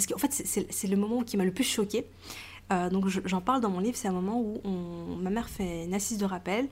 [0.00, 0.32] parce qu'en fait,
[0.70, 2.06] c'est le moment qui m'a le plus choqué.
[2.70, 6.16] donc j'en parle dans mon livre, c'est un moment où ma mère fait une assise
[6.16, 6.68] de rappel.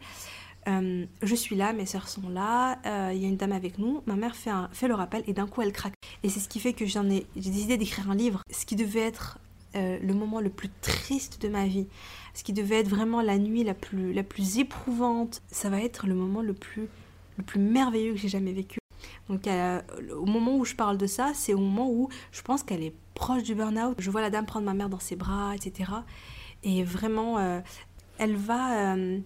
[0.66, 2.78] je suis là, mes soeurs sont là,
[3.12, 5.60] il y a une dame avec nous, ma mère fait, le rappel et d'un coup
[5.60, 5.92] elle craque.
[6.22, 7.00] Et c'est ce qui fait que j'ai
[7.36, 9.39] décidé d'écrire un livre, ce qui devait être
[9.75, 11.87] le moment le plus triste de ma vie,
[12.33, 16.41] ce qui devait être vraiment la nuit la plus, éprouvante, ça va être le moment
[16.41, 16.89] le plus
[17.57, 18.79] merveilleux que j'ai jamais vécu.
[19.29, 19.47] Donc
[20.17, 22.95] au moment où je parle de ça, c'est au moment où je pense qu'elle est
[23.19, 23.96] proche du burn-out.
[23.98, 25.90] Je vois la dame prendre ma mère dans ses bras, etc.
[26.63, 27.61] Et vraiment, euh,
[28.17, 28.94] elle va...
[28.94, 29.18] Euh,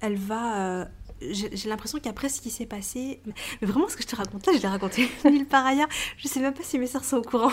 [0.00, 0.56] elle va...
[0.56, 0.84] Euh,
[1.20, 3.20] j'ai l'impression qu'après ce qui s'est passé...
[3.60, 5.88] Mais vraiment, ce que je te raconte là, je l'ai raconté mille par ailleurs.
[6.16, 7.52] Je sais même pas si mes soeurs sont au courant.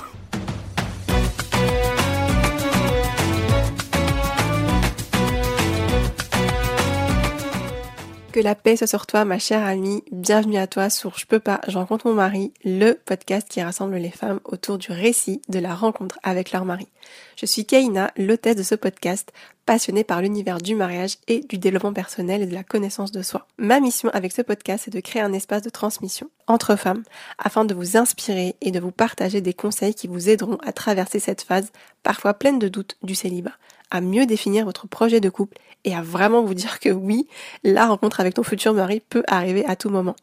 [8.40, 10.02] Que la paix soit sur toi, ma chère amie.
[10.14, 13.98] Bienvenue à toi sur Je peux pas, je rencontre mon mari, le podcast qui rassemble
[13.98, 16.88] les femmes autour du récit de la rencontre avec leur mari.
[17.36, 19.34] Je suis Kaina, l'hôtesse de ce podcast,
[19.66, 23.46] passionnée par l'univers du mariage et du développement personnel et de la connaissance de soi.
[23.58, 27.04] Ma mission avec ce podcast est de créer un espace de transmission entre femmes
[27.40, 31.20] afin de vous inspirer et de vous partager des conseils qui vous aideront à traverser
[31.20, 33.58] cette phase parfois pleine de doutes du célibat
[33.92, 37.28] à mieux définir votre projet de couple et à vraiment vous dire que oui,
[37.64, 40.16] la rencontre avec ton futur mari peut arriver à tout moment.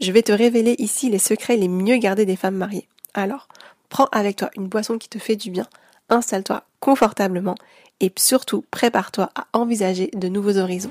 [0.00, 2.88] Je vais te révéler ici les secrets les mieux gardés des femmes mariées.
[3.14, 3.48] Alors,
[3.88, 5.66] prends avec toi une boisson qui te fait du bien,
[6.08, 7.54] installe-toi confortablement
[8.00, 10.90] et surtout prépare-toi à envisager de nouveaux horizons.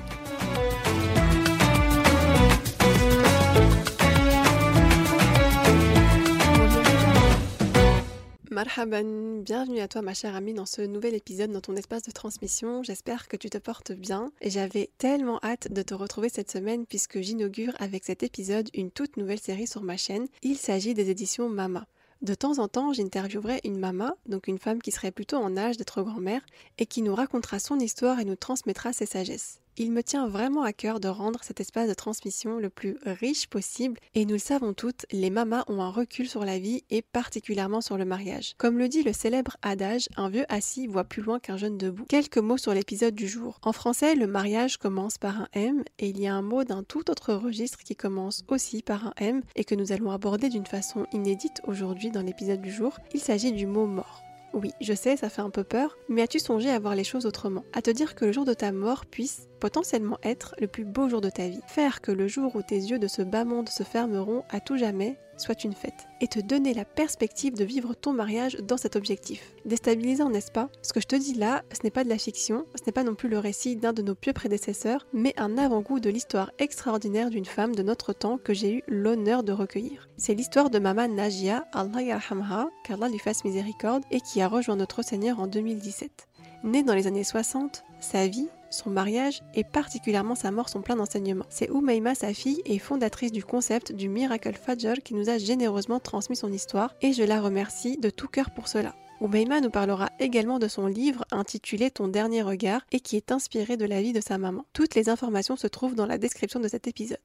[8.54, 12.12] Marhaban, bienvenue à toi ma chère amie dans ce nouvel épisode dans ton espace de
[12.12, 12.84] transmission.
[12.84, 16.86] J'espère que tu te portes bien et j'avais tellement hâte de te retrouver cette semaine
[16.86, 20.28] puisque j'inaugure avec cet épisode une toute nouvelle série sur ma chaîne.
[20.42, 21.88] Il s'agit des éditions Mama.
[22.22, 25.76] De temps en temps, j'interviewerai une mama, donc une femme qui serait plutôt en âge
[25.76, 26.46] d'être grand-mère,
[26.78, 29.58] et qui nous racontera son histoire et nous transmettra ses sagesses.
[29.76, 33.48] Il me tient vraiment à cœur de rendre cet espace de transmission le plus riche
[33.48, 37.02] possible et nous le savons toutes, les mamas ont un recul sur la vie et
[37.02, 38.54] particulièrement sur le mariage.
[38.56, 42.04] Comme le dit le célèbre adage, un vieux assis voit plus loin qu'un jeune debout.
[42.08, 43.58] Quelques mots sur l'épisode du jour.
[43.62, 46.84] En français, le mariage commence par un M et il y a un mot d'un
[46.84, 50.66] tout autre registre qui commence aussi par un M et que nous allons aborder d'une
[50.66, 52.96] façon inédite aujourd'hui dans l'épisode du jour.
[53.12, 54.23] Il s'agit du mot mort.
[54.54, 57.26] Oui, je sais, ça fait un peu peur, mais as-tu songé à voir les choses
[57.26, 57.64] autrement?
[57.72, 61.08] À te dire que le jour de ta mort puisse potentiellement être le plus beau
[61.08, 61.60] jour de ta vie.
[61.66, 64.76] Faire que le jour où tes yeux de ce bas monde se fermeront à tout
[64.76, 66.06] jamais soit une fête.
[66.20, 69.52] Et te donner la perspective de vivre ton mariage dans cet objectif.
[69.64, 70.68] Déstabilisant, n'est-ce pas?
[70.82, 73.04] Ce que je te dis là, ce n'est pas de la fiction, ce n'est pas
[73.04, 77.30] non plus le récit d'un de nos pieux prédécesseurs, mais un avant-goût de l'histoire extraordinaire
[77.30, 80.08] d'une femme de notre temps que j'ai eu l'honneur de recueillir.
[80.16, 84.76] C'est l'histoire de Mama Najia, Allah yarhamha, qu'Allah lui fasse miséricorde, et qui a rejoint
[84.76, 86.28] notre Seigneur en 2017.
[86.64, 90.96] Née dans les années 60, sa vie, son mariage et particulièrement sa mort sont pleins
[90.96, 91.46] d'enseignements.
[91.48, 96.00] C'est Umayma, sa fille, et fondatrice du concept du Miracle Fajr qui nous a généreusement
[96.00, 98.94] transmis son histoire et je la remercie de tout cœur pour cela.
[99.20, 103.76] Umayma nous parlera également de son livre intitulé Ton dernier regard et qui est inspiré
[103.76, 104.66] de la vie de sa maman.
[104.72, 107.18] Toutes les informations se trouvent dans la description de cet épisode.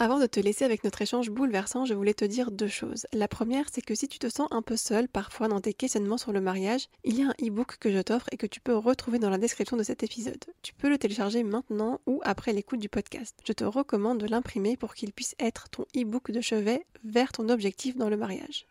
[0.00, 3.08] Avant de te laisser avec notre échange bouleversant, je voulais te dire deux choses.
[3.12, 6.18] La première, c'est que si tu te sens un peu seul parfois dans tes questionnements
[6.18, 8.76] sur le mariage, il y a un e-book que je t'offre et que tu peux
[8.76, 10.44] retrouver dans la description de cet épisode.
[10.62, 13.36] Tu peux le télécharger maintenant ou après l'écoute du podcast.
[13.44, 17.48] Je te recommande de l'imprimer pour qu'il puisse être ton e-book de chevet vers ton
[17.48, 18.66] objectif dans le mariage.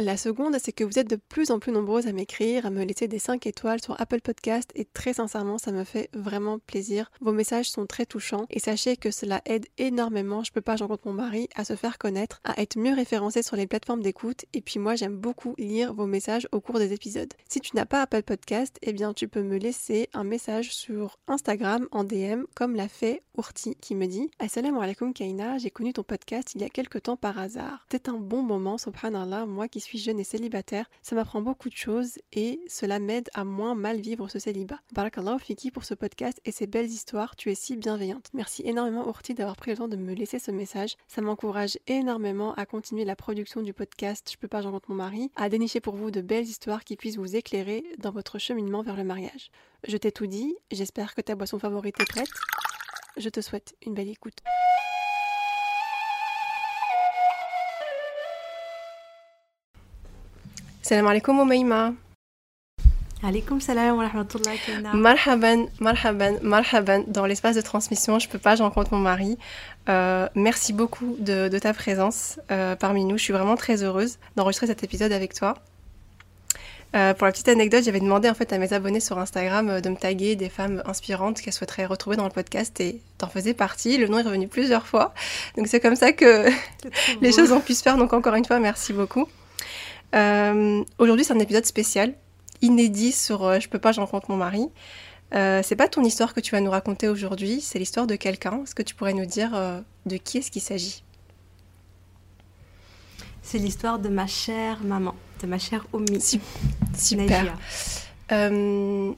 [0.00, 2.84] La seconde, c'est que vous êtes de plus en plus nombreuses à m'écrire, à me
[2.84, 7.10] laisser des 5 étoiles sur Apple Podcast et très sincèrement, ça me fait vraiment plaisir.
[7.20, 10.86] Vos messages sont très touchants et sachez que cela aide énormément, je peux pas, j'en
[10.86, 14.44] compte mon mari, à se faire connaître, à être mieux référencé sur les plateformes d'écoute
[14.52, 17.34] et puis moi, j'aime beaucoup lire vos messages au cours des épisodes.
[17.48, 21.18] Si tu n'as pas Apple Podcast, eh bien, tu peux me laisser un message sur
[21.26, 25.92] Instagram en DM comme l'a fait Urti qui me dit Assalamu alaikum Kaina, j'ai connu
[25.92, 27.84] ton podcast il y a quelques temps par hasard.
[27.90, 31.70] C'est un bon moment, subhanallah, moi qui suis suis jeune et célibataire, ça m'apprend beaucoup
[31.70, 34.80] de choses et cela m'aide à moins mal vivre ce célibat.
[34.92, 38.28] Barakallahu fiki pour ce podcast et ces belles histoires, tu es si bienveillante.
[38.34, 40.96] Merci énormément Urti d'avoir pris le temps de me laisser ce message.
[41.06, 45.30] Ça m'encourage énormément à continuer la production du podcast Je peux pas, j'en mon mari,
[45.36, 48.96] à dénicher pour vous de belles histoires qui puissent vous éclairer dans votre cheminement vers
[48.96, 49.50] le mariage.
[49.86, 52.28] Je t'ai tout dit, j'espère que ta boisson favorite est prête.
[53.16, 54.38] Je te souhaite une belle écoute.
[60.88, 61.94] Salam alaikum Umayma.
[63.22, 67.04] Alaikum salam wa rahmatullah Marhaban, marhaban, marhaban.
[67.08, 69.36] Dans l'espace de transmission, je peux pas, je rencontre mon mari.
[69.90, 73.18] Euh, merci beaucoup de, ta présence euh, parmi nous.
[73.18, 75.58] Je suis vraiment très heureuse d'enregistrer cet épisode avec toi.
[76.96, 79.80] Euh, pour la petite anecdote, j'avais demandé en fait à mes abonnés sur Instagram euh,
[79.82, 83.52] de me taguer des femmes inspirantes qu'elles souhaiteraient retrouver dans le podcast et t'en faisais
[83.52, 83.98] partie.
[83.98, 85.12] Le nom est revenu plusieurs fois.
[85.58, 86.48] Donc c'est comme ça que
[87.20, 87.98] les choses ont pu se faire.
[87.98, 89.28] Donc encore une fois, merci beaucoup.
[90.14, 92.14] Euh, aujourd'hui, c'est un épisode spécial,
[92.62, 94.68] inédit sur Je peux pas, j'en compte mon mari.
[95.32, 98.62] c'est pas ton histoire que tu vas nous raconter aujourd'hui, c'est l'histoire de quelqu'un.
[98.62, 99.50] Est-ce que tu pourrais nous dire
[100.06, 101.02] de qui est-ce qu'il s'agit?
[103.42, 106.40] C'est l'histoire de ma chère maman de ma chère Omi.
[106.96, 107.56] Super.
[108.32, 109.12] Euh,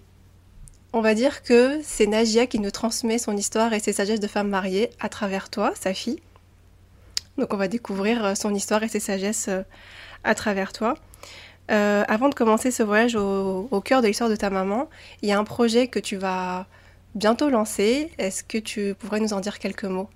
[0.93, 4.27] on va dire que c'est Najia qui nous transmet son histoire et ses sagesses de
[4.27, 6.21] femme mariée à travers toi, sa fille.
[7.39, 9.63] Donc on va découvrir euh, son histoire et ses sagesses euh,
[10.25, 10.95] à travers toi.
[11.69, 14.89] avant de commencer ce voyage au, au cœur de l'histoire de ta maman,
[15.23, 16.67] il y a un projet que tu vas
[17.15, 18.11] bientôt lancer.
[18.19, 20.09] Est-ce que tu pourrais nous en dire quelques mots?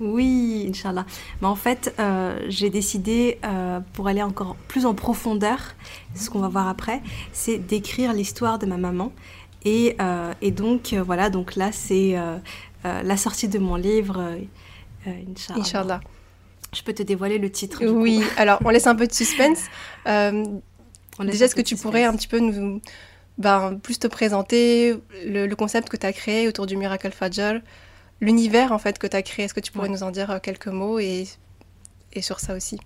[0.00, 1.04] Oui, Inch'Allah.
[1.40, 5.58] Mais en fait, euh, j'ai décidé, euh, pour aller encore plus en profondeur,
[6.14, 9.12] ce qu'on va voir après, c'est d'écrire l'histoire de ma maman.
[9.64, 12.16] Et, euh, donc, voilà, donc là, c'est
[12.84, 14.38] la sortie de mon livre,
[15.06, 16.00] Inch'Allah.
[16.72, 17.84] Je peux te dévoiler le titre.
[17.84, 19.64] Oui, alors on laisse un peu de suspense.
[20.04, 22.80] déjà, est-ce que tu pourrais un petit peu nous,
[23.38, 24.94] ben, plus te présenter
[25.26, 27.60] le, le concept que tu as créé autour du Miracle Fajr
[28.20, 29.46] l'univers en fait que tu as créé?
[29.46, 31.26] Est-ce que tu pourrais nous en dire euh, quelques mots et,
[32.12, 32.78] et sur ça aussi?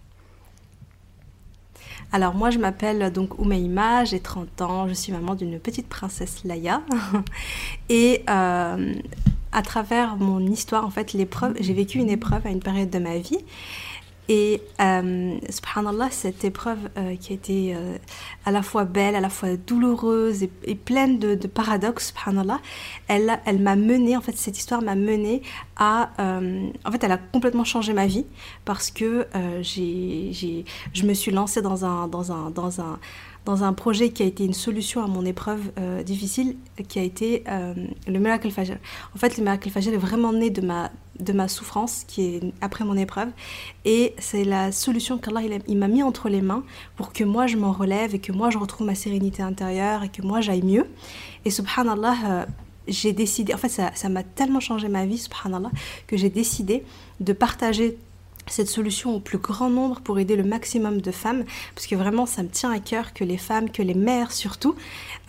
[2.13, 6.45] Alors moi je m'appelle donc Oumaima, j'ai 30 ans, je suis maman d'une petite princesse
[6.45, 6.83] Laïa
[7.89, 8.95] et euh,
[9.55, 12.99] à travers mon histoire en fait l'épreuve, j'ai vécu une épreuve à une période de
[12.99, 13.39] ma vie
[14.29, 17.99] et euh, subhanallah, cette épreuve euh, qui a été euh,
[18.47, 22.61] à la fois belle, à la fois douloureuse et, pleine de, paradoxes, subhanallah,
[23.07, 25.43] elle, elle m'a menée, en fait, cette histoire m'a menée
[25.77, 26.11] à.
[26.21, 28.25] Euh, en fait, elle a complètement changé ma vie
[28.65, 29.27] parce que
[29.61, 30.65] j'ai,
[30.95, 32.09] je me suis lancée dans un.
[32.09, 32.99] Dans un, dans un
[33.45, 35.61] dans un projet qui a été une solution à mon épreuve
[36.05, 36.57] difficile,
[36.89, 37.45] qui a été
[38.07, 38.77] le Miracle Fajr.
[39.15, 42.41] En fait, le Miracle Fajr est vraiment né de ma, de ma souffrance qui est
[42.61, 43.29] après mon épreuve
[43.85, 46.65] et c'est la solution qu'Allah il, m'a mis entre les mains
[46.97, 50.09] pour que moi je m'en relève et que moi je retrouve ma sérénité intérieure et
[50.09, 50.87] que moi j'aille mieux
[51.45, 52.47] et subhanallah euh,
[52.89, 55.71] j'ai décidé en fait ça m'a tellement changé ma vie subhanallah
[56.07, 56.85] que j'ai décidé
[57.21, 57.97] de partager
[58.47, 61.45] cette solution au plus grand nombre pour aider le maximum de femmes,
[61.75, 64.75] parce que vraiment ça me tient à cœur que les femmes, que les mères surtout,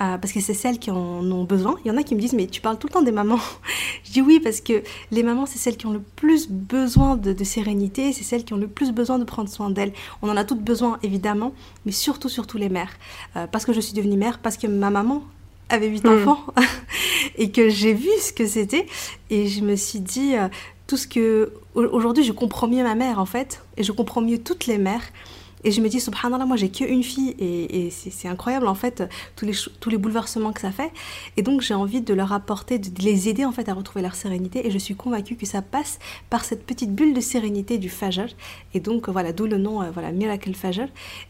[0.02, 1.76] euh, parce que c'est celles qui en ont besoin.
[1.84, 3.40] Il y en a qui me disent mais tu parles tout le temps des mamans.
[4.04, 7.44] Je dis oui parce que les mamans c'est celles qui ont le plus besoin de,
[7.44, 9.94] sérénité, c'est celles qui ont le plus besoin de prendre soin d'elles.
[10.22, 11.54] On en a toutes besoin évidemment,
[11.86, 12.94] mais surtout surtout les mères,
[13.36, 15.24] euh, parce que je suis devenue mère, parce que ma maman
[15.70, 16.20] avait huit hmm.
[16.20, 16.40] enfants
[17.38, 18.86] et que j'ai vu ce que c'était
[19.30, 20.48] et je me suis dit euh,
[20.88, 24.40] tout ce que aujourd'hui je comprends mieux ma mère en fait et je comprends mieux
[24.40, 25.04] toutes les mères.
[25.68, 29.04] Et je me dis subhanallah moi j'ai qu'une fille et, c'est incroyable en fait
[29.36, 30.92] tous les tous les bouleversements que ça fait.
[31.38, 34.14] Et donc j'ai envie de leur apporter de les aider en fait à retrouver leur
[34.14, 35.98] sérénité et je suis convaincue que ça passe
[36.30, 38.28] par cette petite bulle de sérénité du fajr.
[38.76, 40.88] Et donc voilà d'où le nom euh, voilà miracle fajr.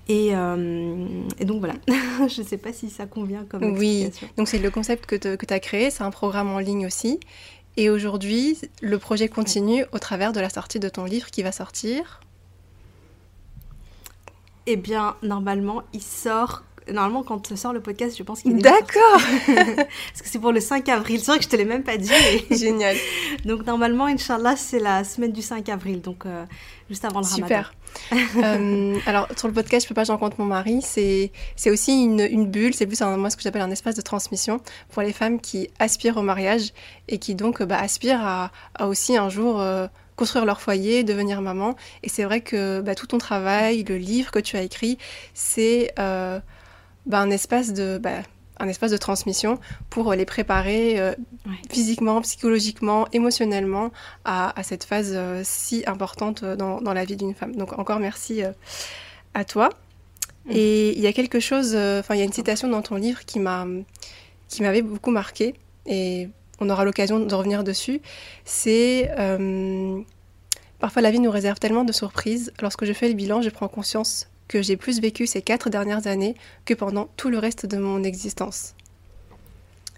[0.10, 1.08] Et, euh,
[1.40, 1.76] et donc voilà.
[2.28, 4.10] Je ne sais pas si ça convient comme oui.
[4.36, 7.22] donc c'est le concept que tu as créé c'est un programme en ligne aussi
[7.78, 11.52] et aujourd'hui, le projet continue au travers de la sortie de ton livre qui va
[11.52, 12.22] sortir.
[14.66, 19.22] Eh bien, normalement, il sort normalement, quand sort le podcast, je pense qu'il est D'accord
[19.48, 21.20] Parce que c'est pour le 5 avril.
[21.20, 22.12] C'est vrai que je te l'ai même pas dit.
[22.52, 22.96] Génial.
[23.46, 26.02] Donc, normalement, Inch'Allah, c'est la semaine du 5 avril.
[26.02, 26.46] Donc, euh,
[26.90, 27.74] juste avant le Super.
[28.36, 30.82] euh, alors, sur le podcast, je peux pas, j'en compte mon mari.
[30.82, 31.32] C'est
[31.68, 32.74] aussi une, une bulle.
[32.74, 34.60] C'est plus, un, moi, ce que j'appelle un espace de transmission
[34.92, 36.74] pour les femmes qui aspirent au mariage
[37.08, 39.60] et qui, donc, bah, aspirent à, à, aussi un jour.
[39.60, 41.76] Euh, construire leur foyer, devenir maman.
[42.04, 44.98] Et c'est vrai que bah, tout ton travail, le livre que tu as écrit,
[45.34, 46.40] c'est euh,
[47.06, 48.22] bah, un, espace de, bah,
[48.60, 49.60] un espace de transmission
[49.90, 51.14] pour les préparer euh,
[51.70, 53.92] physiquement, psychologiquement, émotionnellement
[54.24, 57.56] à, cette phase euh, si importante dans, dans, la vie d'une femme.
[57.56, 58.52] Donc encore merci euh,
[59.34, 59.70] à toi.
[60.46, 60.52] Mm.
[60.52, 63.26] Et il y a quelque chose, enfin il y a une citation dans ton livre
[63.26, 63.66] qui m'a
[64.48, 65.56] qui m'avait beaucoup marqué
[65.88, 68.00] et on aura l'occasion de revenir dessus.
[68.46, 69.10] C'est
[70.80, 72.54] parfois la vie nous réserve tellement de surprises.
[72.62, 76.08] Lorsque je fais le bilan, je prends conscience que j'ai plus vécu ces quatre dernières
[76.08, 76.36] années
[76.66, 78.76] que pendant tout le reste de mon existence.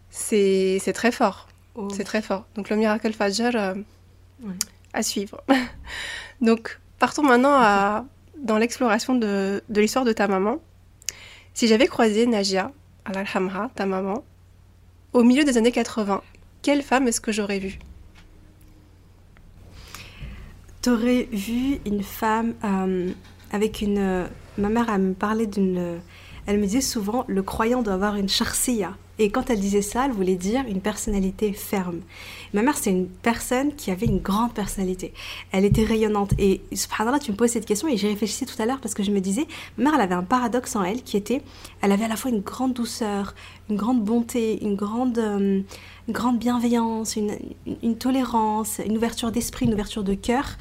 [0.09, 1.47] C'est très fort.
[1.75, 1.89] Oh.
[1.91, 2.45] C'est très fort.
[2.55, 3.73] Donc le Miracle Fajr euh,
[4.93, 5.43] à suivre.
[6.41, 8.05] Donc partons maintenant à,
[8.37, 10.59] dans l'exploration de, de l'histoire de ta maman.
[11.53, 12.71] Si j'avais croisé Najia,
[13.05, 14.23] al-Hamra, ta maman,
[15.13, 16.21] au milieu des années 80,
[16.61, 17.79] quelle femme est-ce que j'aurais vue?
[20.81, 23.11] T'aurais vu une femme euh,
[23.51, 24.27] avec une,
[24.57, 25.99] ma mère, elle me parlait d'une.
[26.45, 28.95] Elle me disait souvent le croyant doit avoir une charsia.
[29.19, 32.01] Et quand elle disait ça, elle voulait dire une personnalité ferme.
[32.53, 35.11] Ma mère, c'est une personne qui avait une grande personnalité.
[35.51, 36.33] Elle était rayonnante.
[36.37, 39.01] Et subhanallah, tu me poses cette question et j'y réfléchissais tout à l'heure parce que
[39.01, 41.41] je me disais, ma mère, elle avait un paradoxe en elle qui était,
[41.81, 43.33] elle avait à la fois une grande douceur,
[43.71, 45.61] une grande bonté, une grande, euh,
[46.09, 47.35] grande bienveillance, une,
[47.81, 50.57] une, tolérance, une ouverture d'esprit, une ouverture de cœur.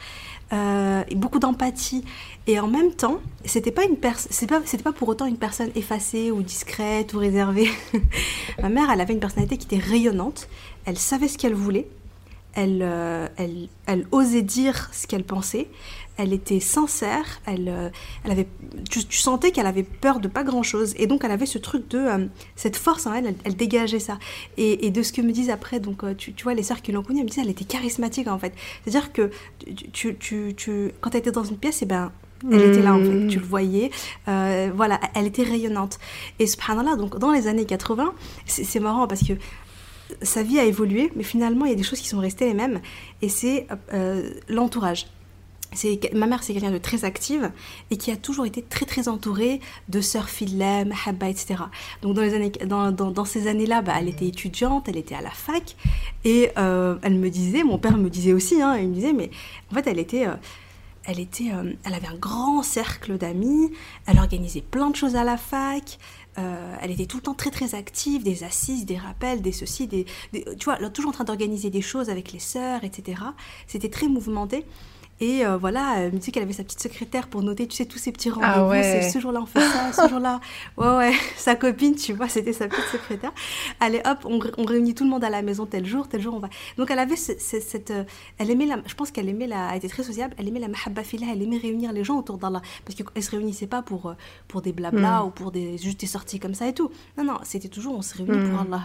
[0.52, 2.04] Euh, beaucoup d'empathie.
[2.46, 3.96] Et en même temps, c'était pas une
[4.30, 7.68] c'était pas, pas pour autant une personne effacée ou discrète ou réservée.
[8.62, 10.48] Ma mère, elle avait une personnalité qui était rayonnante.
[10.84, 11.88] Elle savait ce qu'elle voulait.
[12.54, 15.68] Elle, euh, elle, elle osait dire ce qu'elle pensait
[16.16, 17.90] elle était sincère, elle, euh,
[18.25, 18.46] elle avait,
[18.88, 21.99] tu, sentais qu'elle avait peur de pas grand-chose, et donc elle avait ce truc de,
[21.99, 24.18] euh, cette force en elle, elle, dégageait ça.
[24.56, 26.92] Et, de ce que me disent après, donc euh, tu, tu, vois, les sœurs qui
[26.92, 28.54] l'ont connue, elles me disaient, elle était charismatique en fait.
[28.85, 29.30] C'est-à-dire que
[29.92, 32.12] tu, tu, tu, quand elle était dans une pièce, et eh ben,
[32.50, 33.28] elle était là en fait, mmh.
[33.28, 33.90] tu le voyais,
[34.26, 35.99] voilà, elle était rayonnante.
[36.38, 38.14] Et subhanallah, donc dans les années 80,
[38.46, 39.32] c'est marrant parce que
[40.23, 42.54] sa vie a évolué, mais finalement il y a des choses qui sont restées les
[42.54, 42.80] mêmes,
[43.23, 43.66] et c'est
[44.49, 45.06] l'entourage
[46.14, 47.50] ma mère c'est quelqu'un de très active
[47.90, 51.56] et qui a toujours été très très entourée de sœurs filles, mahabba, etc.
[52.02, 55.76] Donc dans, ces années-là, bah, elle était étudiante, elle était à la fac
[56.25, 59.30] et euh, elle me disait, mon père me disait aussi, hein, il me disait, mais
[59.71, 60.26] en fait elle était...
[60.26, 60.35] Euh,
[61.09, 63.71] elle, était, euh, elle avait un grand cercle d'amis,
[64.06, 65.99] elle organisait plein de choses à la fac,
[66.37, 70.04] elle était tout le temps très très active, des assises, des rappels, des ceci, des,
[70.33, 73.23] tu vois, toujours en train d'organiser des choses avec les sœurs, etc.
[73.68, 74.66] C'était très mouvementé.
[75.18, 77.87] Et euh, voilà, elle me dit qu'elle avait sa petite secrétaire pour noter, tu sais,
[77.87, 78.82] tous ces petits ah rendez-vous.
[78.82, 80.40] C'est ce jour-là, on fait ça, ce jour-là.
[80.76, 83.32] Ouais, ouais, sa copine, tu vois, c'était sa petite secrétaire.
[83.80, 86.38] Allez, hop, on, réunit tout le monde à la maison tel jour, tel jour, on
[86.38, 86.49] va.
[86.76, 87.90] Donc elle avait cette.
[87.90, 88.04] Euh,
[88.38, 88.76] elle aimait la.
[88.87, 89.70] Je pense qu'elle aimait la.
[89.70, 92.37] Elle était très sociable, elle aimait la mahabba fila, elle aimait réunir les gens autour
[92.37, 92.61] d'Allah.
[92.85, 94.14] Parce qu'elle se réunissait pas pour, euh,
[94.49, 95.26] pour des blabla hmm.
[95.26, 96.90] ou pour des, juste des sorties comme ça et tout.
[97.16, 98.66] Non, non, c'était toujours, on se réunit pour hmm.
[98.66, 98.82] Allah.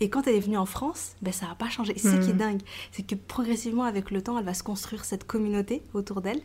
[0.00, 1.94] Et quand elle est venue en France, ben, ça n'a pas changé.
[1.96, 2.38] C'est ce qui est hmm.
[2.38, 2.60] dingue,
[2.92, 6.40] c'est que progressivement, avec le temps, elle va se construire cette communauté autour d'elle.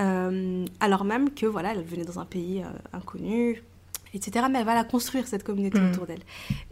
[0.00, 3.62] Euh, alors même que voilà, elle venait dans un pays euh, inconnu,
[4.12, 4.46] etc.
[4.50, 5.90] Mais elle va la construire, cette communauté hmm.
[5.90, 6.22] autour d'elle.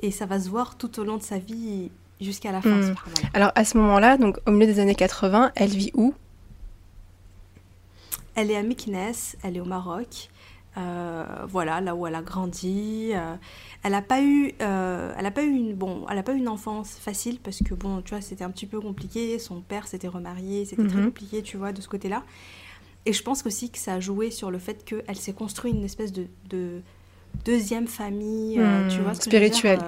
[0.00, 2.80] Et ça va se voir tout au long de sa vie jusqu'à la fin.
[2.80, 2.94] Hmm.
[3.34, 6.14] Alors à ce moment-là, donc au milieu des années 80, elle vit où?
[8.34, 10.30] Elle est à Meknes, elle est au Maroc.
[10.78, 13.10] Euh, voilà, là où elle a grandi.
[13.12, 13.34] Euh,
[13.82, 16.38] elle n'a pas eu, euh, elle a pas eu une, bon, elle a pas eu
[16.38, 19.38] une enfance facile parce que bon, tu vois, c'était un petit peu compliqué.
[19.38, 21.06] Son père s'était remarié, c'était très mhm.
[21.06, 22.22] compliqué, tu vois, de ce côté-là.
[23.04, 25.84] Et je pense aussi que ça a joué sur le fait qu'elle s'est construit une
[25.84, 26.26] espèce de,
[27.44, 29.80] deuxième famille, tu vois, spirituelle.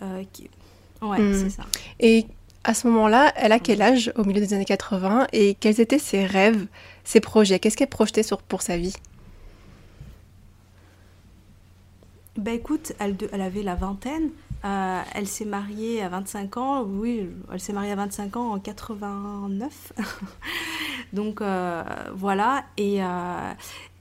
[0.00, 1.34] Ouais, mhm.
[1.34, 1.64] c'est ça.
[2.00, 2.26] Et
[2.62, 5.98] à ce moment-là, elle a quel âge au milieu des années 80 et quels étaient
[5.98, 6.66] ses rêves,
[7.02, 7.58] ses projets?
[7.58, 8.94] Qu'est-ce qu'elle projetait sur, pour sa vie?
[12.36, 14.30] Bah écoute, elle, avait la vingtaine.
[14.64, 16.82] Euh, elle s'est mariée à 25 ans.
[16.82, 19.92] Oui, elle s'est mariée à 25 ans en 89.
[21.12, 22.64] donc euh, voilà.
[22.76, 23.52] Et euh,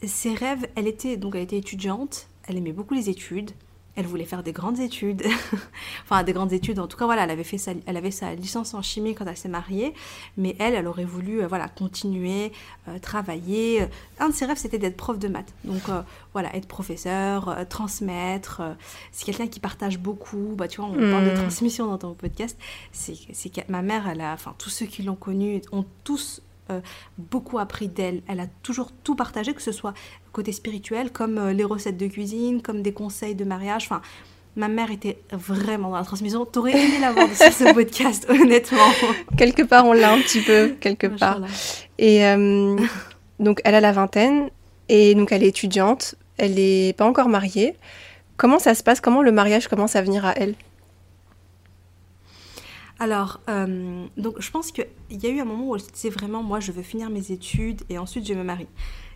[0.03, 2.27] ses rêves, elle était donc elle était étudiante.
[2.47, 3.51] Elle aimait beaucoup les études
[3.95, 5.23] elle voulait faire des grandes études,
[6.03, 6.79] enfin des grandes études.
[6.79, 9.25] En tout cas, voilà, elle avait fait sa, elle avait sa licence en chimie quand
[9.25, 9.93] elle s'est mariée,
[10.37, 12.51] mais elle, elle aurait voulu, euh, voilà, continuer,
[12.87, 13.87] euh, travailler.
[14.19, 15.53] Un de ses rêves, c'était d'être prof de maths.
[15.63, 16.01] Donc euh,
[16.33, 18.61] voilà, être professeur, transmettre.
[19.11, 20.55] c'est quelqu'un qui partage beaucoup.
[20.57, 21.35] Bah, tu vois, on parle de hmm.
[21.35, 22.57] transmission dans ton podcast.
[22.91, 26.41] C'est, c'est ma mère, elle a, enfin tous ceux qui l'ont connue ont tous
[27.17, 28.21] beaucoup appris d'elle.
[28.27, 29.93] Elle a toujours tout partagé, que ce soit
[30.33, 33.83] côté spirituel, comme euh, les recettes de cuisine, comme des conseils de mariage.
[33.85, 34.01] Enfin,
[34.57, 36.45] ma mère était vraiment dans la transmission.
[36.45, 38.89] T'aurais aimé l'avoir sur ce podcast, honnêtement.
[39.37, 41.39] Quelque part, on l'a un petit peu, quelque part.
[41.99, 42.75] Et euh,
[43.39, 44.49] donc, elle a la vingtaine,
[44.89, 47.75] et donc elle est étudiante, elle n'est pas encore mariée.
[48.35, 48.99] Comment ça se passe?
[48.99, 50.55] Comment le mariage commence à venir à elle?
[52.99, 56.09] Alors, euh, donc je pense qu'il y a eu un moment où elle se disait
[56.09, 58.67] vraiment, moi je veux finir mes études et ensuite je me marie.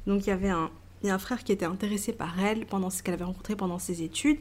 [0.07, 0.69] Donc il y avait un,
[1.19, 4.39] frère qui était intéressé par elle pendant ce qu'elle avait rencontré pendant ses études.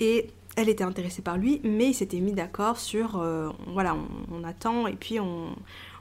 [0.00, 3.96] Et elle était intéressée par lui, mais il s'était mis d'accord sur, euh, voilà,
[4.32, 5.54] on, attend et puis on,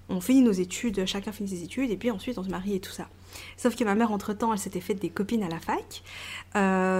[0.10, 2.80] on finit nos études, chacun finit ses études, et puis ensuite on se marie et
[2.80, 3.08] tout ça.
[3.58, 6.04] Sauf que ma mère, entre-temps, elle s'était faite des copines à la fac,
[6.56, 6.93] euh,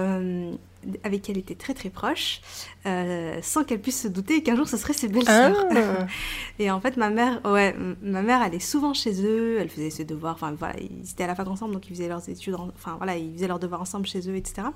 [1.04, 2.40] avec qui elle était très très proche,
[2.86, 5.66] euh, sans qu'elle puisse se douter qu'un jour ce serait ses belles-sœurs.
[5.70, 6.06] Ah.
[6.58, 10.04] et en fait, ma mère, ouais, ma mère, est souvent chez eux, elle faisait ses
[10.04, 12.96] devoirs, enfin voilà, ils étaient à la fac ensemble, donc ils faisaient leurs études, enfin
[12.96, 14.68] voilà, ils faisaient leurs devoirs ensemble chez eux, etc.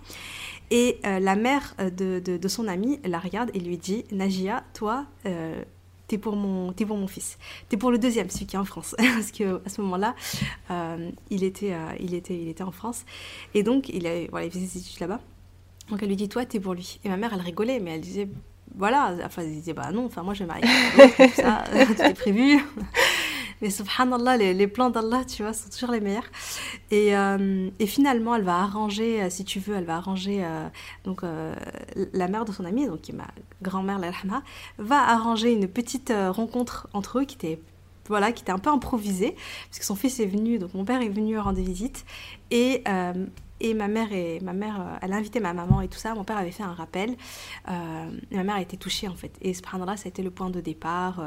[0.71, 5.07] Et euh, la mère de, de, son amie la regarde et lui dit Najia, toi,
[6.09, 7.39] t'es pour mon, es pour mon fils.
[7.69, 10.17] T'es pour le deuxième, celui qui est en France, parce que à ce moment-là,
[10.71, 13.05] euh, il était, euh, il était, il était en France,
[13.55, 15.21] et donc il a, voilà, il faisait ses études là-bas.
[15.91, 17.01] Donc elle lui dit, toi, t'es pour lui.
[17.05, 18.29] Et ma mère, elle rigolait, mais elle disait,
[18.77, 20.67] voilà, enfin, elle disait, bah non, enfin moi je vais marier,
[21.17, 22.63] tout ça, tout est prévu.
[23.61, 26.29] Mais subhanallah, les, les plans d'Allah, tu vois, sont toujours les meilleurs.
[26.93, 30.47] Et, euh, et, finalement, elle va arranger, si tu veux, elle va arranger,
[31.03, 31.23] donc
[32.13, 33.27] la mère de son amie, donc qui est ma
[33.61, 34.01] grand-mère,
[34.79, 37.61] va arranger une petite rencontre entre eux qui était
[38.09, 39.37] voilà, qui était un peu improvisée,
[39.69, 42.05] parce que son fils est venu, donc mon père est venu rendre visite,
[42.51, 42.83] et,
[43.61, 46.25] et ma mère, et, ma mère elle a invité ma maman et tout ça, mon
[46.25, 47.17] père avait fait un rappel,
[47.69, 50.31] et ma mère a été touchée en fait, et ce là ça a été le
[50.31, 51.23] point de départ,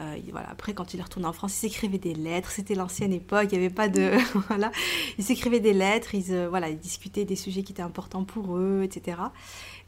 [0.00, 0.48] euh, voilà.
[0.50, 2.50] Après, quand il est retourné en France, il s'écrivait des lettres.
[2.50, 4.12] C'était l'ancienne époque, il n'y avait pas de.
[4.48, 4.70] voilà.
[5.18, 8.56] Il s'écrivait des lettres, ils, euh, voilà, ils discutaient des sujets qui étaient importants pour
[8.56, 9.18] eux, etc.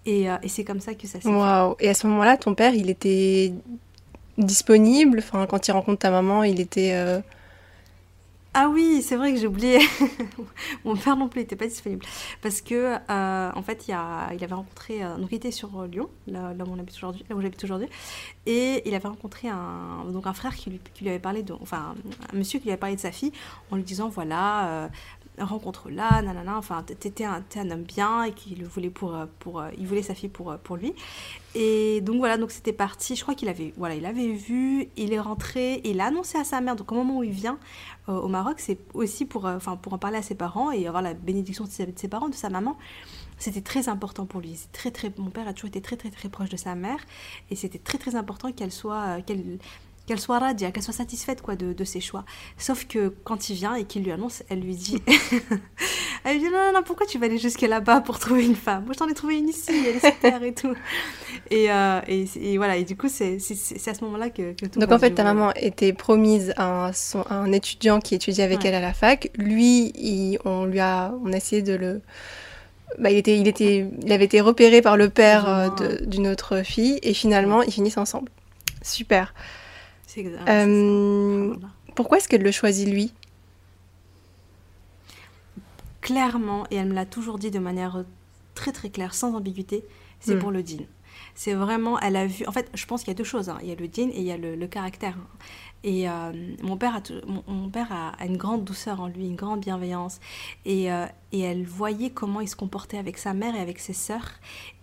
[0.05, 2.55] Et, euh, et c'est comme ça que ça s'est Waouh Et à ce moment-là, ton
[2.55, 3.53] père, il était
[4.39, 5.19] disponible?
[5.19, 7.23] Enfin, Quand il rencontre ta maman, il était.
[8.55, 9.79] Ah oui, c'est vrai que j'ai oublié.
[10.85, 12.05] Mon père non plus n'était pas disponible.
[12.43, 15.03] Parce que, euh, en fait, il, avait rencontré.
[15.03, 17.89] Euh, donc, il était sur euh, Lyon, là, où, on habite aujourd'hui, où j'habite aujourd'hui.
[18.45, 21.55] Et il avait rencontré un frère qui lui, qui lui avait parlé de.
[21.63, 21.95] Enfin,
[22.31, 23.33] un monsieur qui lui avait parlé de sa fille
[23.71, 24.91] en lui disant voilà,
[25.39, 30.03] rencontre-là, nanana, enfin, t'étais un, un homme bien et qu'il voulait pour, pour, il voulait
[30.03, 30.95] sa fille pour, pour lui.
[31.55, 33.17] Et donc voilà, donc c'était parti.
[33.17, 36.45] Je crois qu'il avait, voilà, il avait vu, il est rentré, il a annoncé à
[36.45, 36.77] sa mère.
[36.77, 37.59] Donc au moment où il vient
[38.09, 40.87] euh, au Maroc, c'est aussi pour, euh, enfin, pour en parler à ses parents et
[40.87, 42.77] avoir la bénédiction de ses, de ses parents, de sa maman.
[43.39, 44.59] C'était très important pour lui.
[44.73, 46.99] Très, très, mon père a toujours été très très très proche de sa mère,
[47.51, 49.59] et c'était très très important qu'elle soit, euh, qu'elle
[50.13, 52.27] qu'elle soit radia, qu'elle soit satisfaite quoi de, de, ses choix.
[52.59, 55.03] Sauf que quand il vient et qu'il lui annonce, elle lui dit,
[56.25, 58.55] elle lui dit non, non, non, pourquoi tu vas aller jusque là-bas pour trouver une
[58.55, 58.85] femme?
[58.85, 60.75] Moi, je t'en ai trouvé une ici, elle est super et tout.
[61.51, 64.79] Et, euh, et, et, voilà, et du coup, c'est à ce moment-là que, que, tout
[64.79, 68.45] Donc en fait, ta maman était promise à un, son, à un, étudiant qui étudiait
[68.45, 68.69] avec ouais.
[68.69, 69.31] elle à la fac.
[69.37, 72.01] Lui, il, on lui a, on a essayé de le
[72.99, 75.69] bah, il, était, il, était, il avait été repéré par le père euh,
[76.03, 78.31] d'une autre fille et finalement ils finissent ensemble.
[78.83, 79.35] Super.
[80.17, 81.55] Exact, euh,
[81.95, 83.13] pourquoi est-ce qu'elle le choisit lui?
[86.01, 88.05] Clairement, et elle me l'a toujours dit de manière
[88.55, 89.85] très très claire, sans ambiguïté,
[90.21, 90.39] c'est mm.
[90.39, 90.89] pour le dîner.
[91.35, 92.45] C'est vraiment, elle a vu.
[92.47, 93.49] En fait, je pense qu'il y a deux choses.
[93.49, 93.59] Hein.
[93.63, 95.17] Il y a le dîner et il y a le, le caractère.
[95.85, 97.01] Et euh, mon père,
[97.91, 100.21] a, une grande douceur en lui, une grande bienveillance.
[100.65, 103.93] Et, euh, et elle voyait comment il se comportait avec sa mère et avec ses
[103.93, 104.31] sœurs.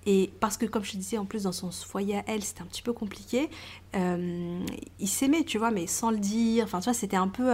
[0.05, 2.61] Et parce que, comme je te disais, en plus, dans son foyer à elle, c'était
[2.61, 3.49] un petit peu compliqué.
[3.95, 4.65] Euh,
[4.99, 6.65] il s'aimait, tu vois, mais sans le dire.
[6.65, 7.53] Enfin, tu vois, c'était un peu.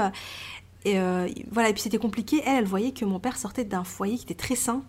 [0.85, 2.41] Et euh, voilà, et puis c'était compliqué.
[2.45, 4.83] Elle, elle voyait que mon père sortait d'un foyer qui était très sain.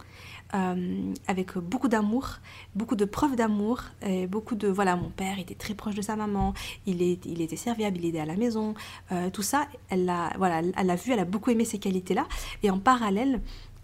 [0.54, 2.36] Euh, avec beaucoup d'amour,
[2.76, 3.82] beaucoup de preuves d'amour,
[4.28, 6.54] beaucoup de voilà, mon père était très proche de sa maman,
[6.86, 8.74] il, il était serviable, il aidait à la maison,
[9.10, 12.28] euh, tout ça, elle a voilà, elle vu, elle a beaucoup aimé ces qualités-là,
[12.62, 13.40] et en parallèle,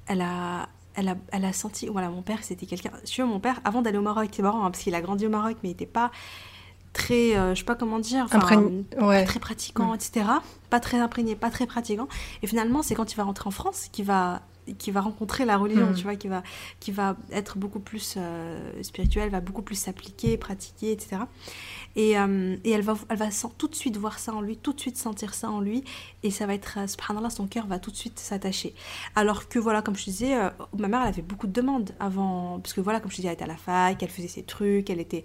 [0.06, 2.90] elle a elle a, elle a senti, voilà, mon père, c'était quelqu'un.
[3.04, 5.26] Tu vois, mon père, avant d'aller au Maroc, c'est marrant, hein, parce qu'il a grandi
[5.26, 6.10] au Maroc, mais il n'était pas
[6.92, 8.84] très, euh, je sais pas comment dire, Imprégn...
[9.00, 9.24] ouais.
[9.24, 9.96] très pratiquant, ouais.
[9.96, 10.26] etc.
[10.70, 12.08] Pas très imprégné, pas très pratiquant.
[12.42, 14.42] Et finalement, c'est quand il va rentrer en France qu'il va
[14.78, 15.94] qui va rencontrer la religion, mmh.
[15.94, 16.42] tu vois, qui va,
[16.80, 21.22] qui va être beaucoup plus euh, spirituelle, va beaucoup plus s'appliquer, pratiquer, etc.
[21.96, 23.28] Et, euh, et, elle va, elle va
[23.58, 25.84] tout de suite voir ça en lui, tout de suite sentir ça en lui,
[26.22, 28.74] et ça va être, subhanallah, son cœur va tout de suite s'attacher.
[29.16, 32.60] Alors que, voilà, comme je disais, euh, ma mère, elle avait beaucoup de demandes avant,
[32.60, 34.90] parce que, voilà, comme je disais, elle était à la fac, elle faisait ses trucs,
[34.90, 35.24] elle était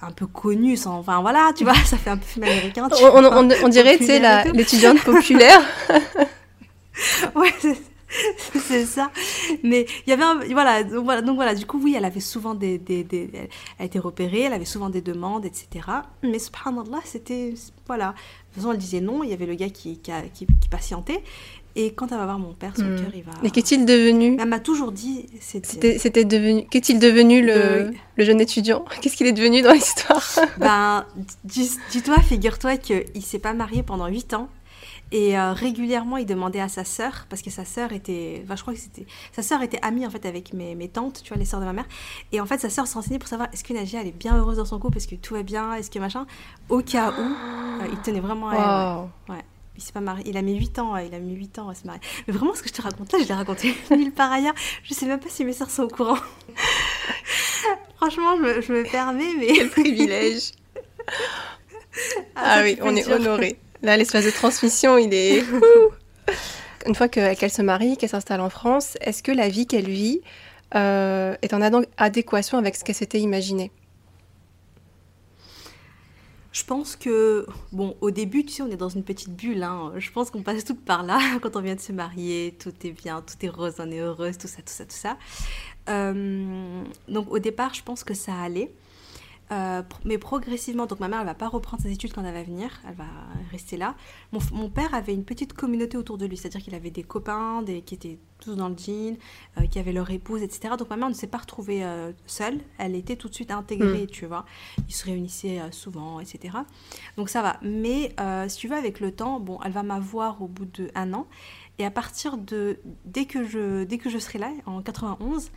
[0.00, 2.88] un peu connue, sans, enfin voilà, tu vois, ça fait un peu film américain.
[3.00, 4.20] On, on, on, dirait, tu sais,
[4.52, 5.60] l'étudiante populaire.
[7.34, 7.54] ouais,
[8.60, 9.10] c'est ça.
[9.62, 12.20] Mais il y avait un, voilà, donc voilà, donc voilà, du coup, oui, elle avait
[12.20, 15.86] souvent des, des, des, Elle a été repérée, elle avait souvent des demandes, etc.
[16.22, 17.54] Mais subhanallah, c'était.
[17.86, 18.08] Voilà.
[18.08, 20.68] De toute façon, elle disait non, il y avait le gars qui, qui, qui, qui
[20.68, 21.22] patientait.
[21.76, 22.96] Et quand elle va voir mon père, son mmh.
[22.96, 23.32] cœur, il va.
[23.42, 25.26] Mais qu'est-il devenu Elle m'a toujours dit.
[25.40, 26.66] C'était devenu.
[26.70, 27.90] Qu'est-il devenu le, le...
[28.16, 28.84] le, jeune étudiant?
[29.00, 30.22] Qu'est-ce qu'il est devenu dans l'histoire?
[30.58, 31.04] Ben,
[31.44, 34.48] dis-toi, figure-toi qu'il s'est pas marié pendant 8 ans.
[35.12, 38.62] Et euh, régulièrement, il demandait à sa sœur, parce que sa sœur était, enfin, je
[38.62, 41.36] crois que c'était, sa sœur était amie en fait avec mes, mes tantes, tu vois,
[41.36, 41.86] les sœurs de ma mère.
[42.32, 44.36] Et en fait, sa sœur se renseignait pour savoir est-ce que Nadia elle est bien
[44.36, 46.26] heureuse dans son couple, est-ce que tout va bien, est-ce que machin?
[46.68, 49.32] Au cas où, euh, il tenait vraiment à elle.
[49.32, 49.36] Ouais.
[49.36, 49.44] ouais.
[49.76, 51.74] Il s'est pas marié, il a mis 8 ans, il a mis 8 ans à
[51.74, 52.00] se marier.
[52.26, 54.54] Mais vraiment, ce que je te raconte là, je l'ai raconté mille par ailleurs.
[54.84, 56.18] Je sais même pas si mes sœurs sont au courant.
[57.96, 59.48] Franchement, je me, je me permets, mais.
[59.54, 60.52] Quel privilège
[62.34, 63.56] Ah, ah oui, on est honoré.
[63.82, 65.44] Là, l'espace de transmission, il est.
[66.86, 69.88] Une fois qu'elle qu se marie, qu'elle s'installe en France, est-ce que la vie qu'elle
[69.88, 70.20] vit
[70.74, 71.60] euh, est en
[71.96, 73.70] adéquation avec ce qu'elle s'était imaginé
[76.54, 79.64] je pense que, bon, au début, tu sais, on est dans une petite bulle.
[79.64, 79.92] Hein.
[79.96, 82.56] Je pense qu'on passe tout par là quand on vient de se marier.
[82.60, 85.18] Tout est bien, tout est rose, on est heureuse, tout ça, tout ça, tout ça.
[85.88, 88.72] Euh, donc au départ, je pense que ça allait.
[89.52, 92.42] Euh, mais progressivement, donc ma mère, elle va pas reprendre ses études quand elle va
[92.42, 93.04] venir, elle va
[93.50, 93.94] rester là.
[94.32, 97.82] Mon, père avait une petite communauté autour de lui, c'est-à-dire qu'il avait des copains des,
[97.82, 99.16] qui étaient tous dans le jean,
[99.58, 100.74] euh, qui avaient leur épouse, etc.
[100.78, 104.04] Donc ma mère ne s'est pas retrouvée euh, seule, elle était tout de suite intégrée,
[104.04, 104.08] mm.
[104.08, 104.46] tu vois.
[104.88, 106.58] Ils se réunissaient souvent, etc.
[107.16, 107.58] Donc ça va.
[107.62, 108.14] Mais
[108.48, 111.26] si tu veux, avec le temps, bon, elle va m'avoir au bout d'un an.
[111.78, 112.78] Et à partir de...
[113.04, 115.50] Dès que je, dès que je serai là, en 91,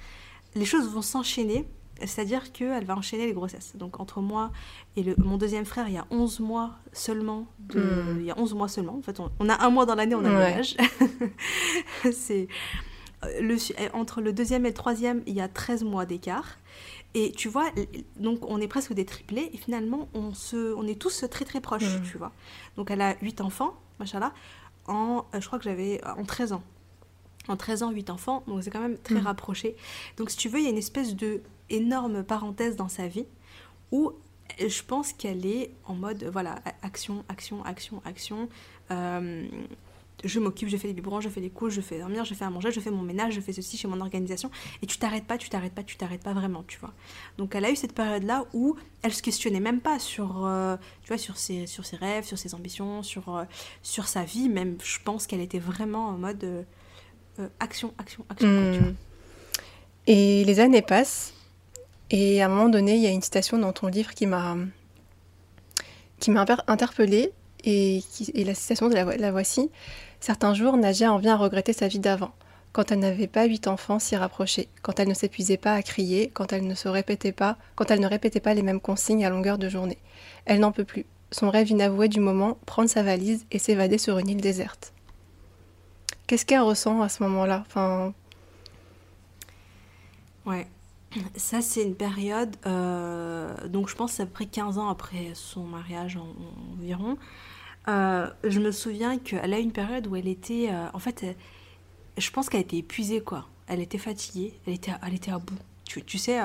[0.55, 1.67] les choses vont s'enchaîner
[2.05, 3.75] c'est-à-dire qu'elle va enchaîner les grossesses.
[3.75, 4.51] Donc entre moi
[4.95, 7.47] et le, mon deuxième frère, il y a 11 mois seulement.
[7.59, 8.17] De, hmm.
[8.19, 8.95] Il y a 11 mois seulement.
[8.97, 10.75] En fait, on, a un mois dans l'année, on a âge.
[12.11, 12.47] C'est
[13.25, 13.57] euh, le,
[13.95, 16.57] entre le deuxième et le troisième, il y a 13 mois d'écart.
[17.13, 17.71] Et tu vois,
[18.17, 19.49] donc on est presque des triplés.
[19.53, 22.03] Et finalement, on, se, on est tous très très proches, hmm.
[22.03, 22.31] tu vois.
[22.75, 24.33] Donc elle a 8 enfants, machallah,
[24.87, 26.63] en, euh, je crois que j'avais en 13 ans
[27.47, 29.25] en 13 ans, 8 enfants, donc c'est quand même très hmm.
[29.25, 29.75] rapproché.
[30.17, 33.25] Donc si tu veux, il y a une espèce de énorme parenthèse dans sa vie
[33.91, 34.13] où
[34.59, 38.49] je pense qu'elle est en mode, voilà, action, action, action, action.
[38.91, 39.47] Euh,
[40.23, 42.45] je m'occupe, je fais les biberons, je fais les couches, je fais dormir, je fais
[42.45, 44.49] à manger, je fais mon ménage, je fais ceci chez mon organisation.
[44.81, 46.93] Et tu t'arrêtes pas, tu t'arrêtes pas, tu t'arrêtes pas vraiment, tu vois.
[47.37, 51.09] Donc elle a eu cette période-là où elle se questionnait même pas sur, euh, tu
[51.09, 53.43] vois, sur ses, sur ses rêves, sur ses ambitions, sur, euh,
[53.83, 54.49] sur sa vie.
[54.49, 56.65] Même, je pense qu'elle était vraiment en mode
[57.59, 58.47] action, action, action.
[58.49, 58.93] Hmm.
[60.07, 61.33] Et les années passent.
[62.09, 64.55] Et à un moment donné, il y a une citation dans ton livre qui m'a
[66.19, 67.31] qui m'a interpellée
[67.63, 69.69] et, qui, et la citation de la, la, voici.
[70.19, 72.31] Certains jours, Nadia en vient à regretter sa vie d'avant,
[72.71, 76.31] quand elle n'avait pas huit enfants si rapprochés, quand elle ne s'épuisait pas à crier,
[76.33, 79.29] quand elle ne se répétait pas, quand elle ne répétait pas les mêmes consignes à
[79.29, 79.99] longueur de journée.
[80.45, 81.05] Elle n'en peut plus.
[81.31, 84.93] Son rêve inavoué du moment, prendre sa valise et s'évader sur une île déserte.
[86.27, 87.63] Qu'est-ce qu'elle ressent à ce moment-là?
[87.65, 88.13] Enfin...
[90.45, 90.67] Ouais,
[91.35, 95.63] ça, c'est une période, euh, donc je pense à peu près 15 ans après son
[95.63, 96.17] mariage
[96.73, 97.17] environ.
[97.87, 101.25] Euh, je me souviens qu'elle a une période où elle était, euh, en fait,
[102.17, 103.47] je pense qu'elle était épuisée, quoi.
[103.67, 105.57] Elle était fatiguée, elle était, elle était à bout.
[105.85, 106.39] Tu, tu sais,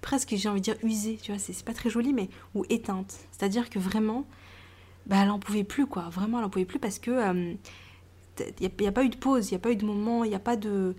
[0.00, 3.18] presque, j'ai envie de dire usée, tu vois, c'est pas très joli, mais, ou éteinte.
[3.32, 4.24] C'est-à-dire que vraiment,
[5.06, 6.08] bah, elle en pouvait plus, quoi.
[6.10, 7.56] Vraiment, elle en pouvait plus parce que
[8.60, 10.30] il n'y a, pas eu de pause, il n'y a pas eu de moment, il
[10.30, 10.94] n'y a pas de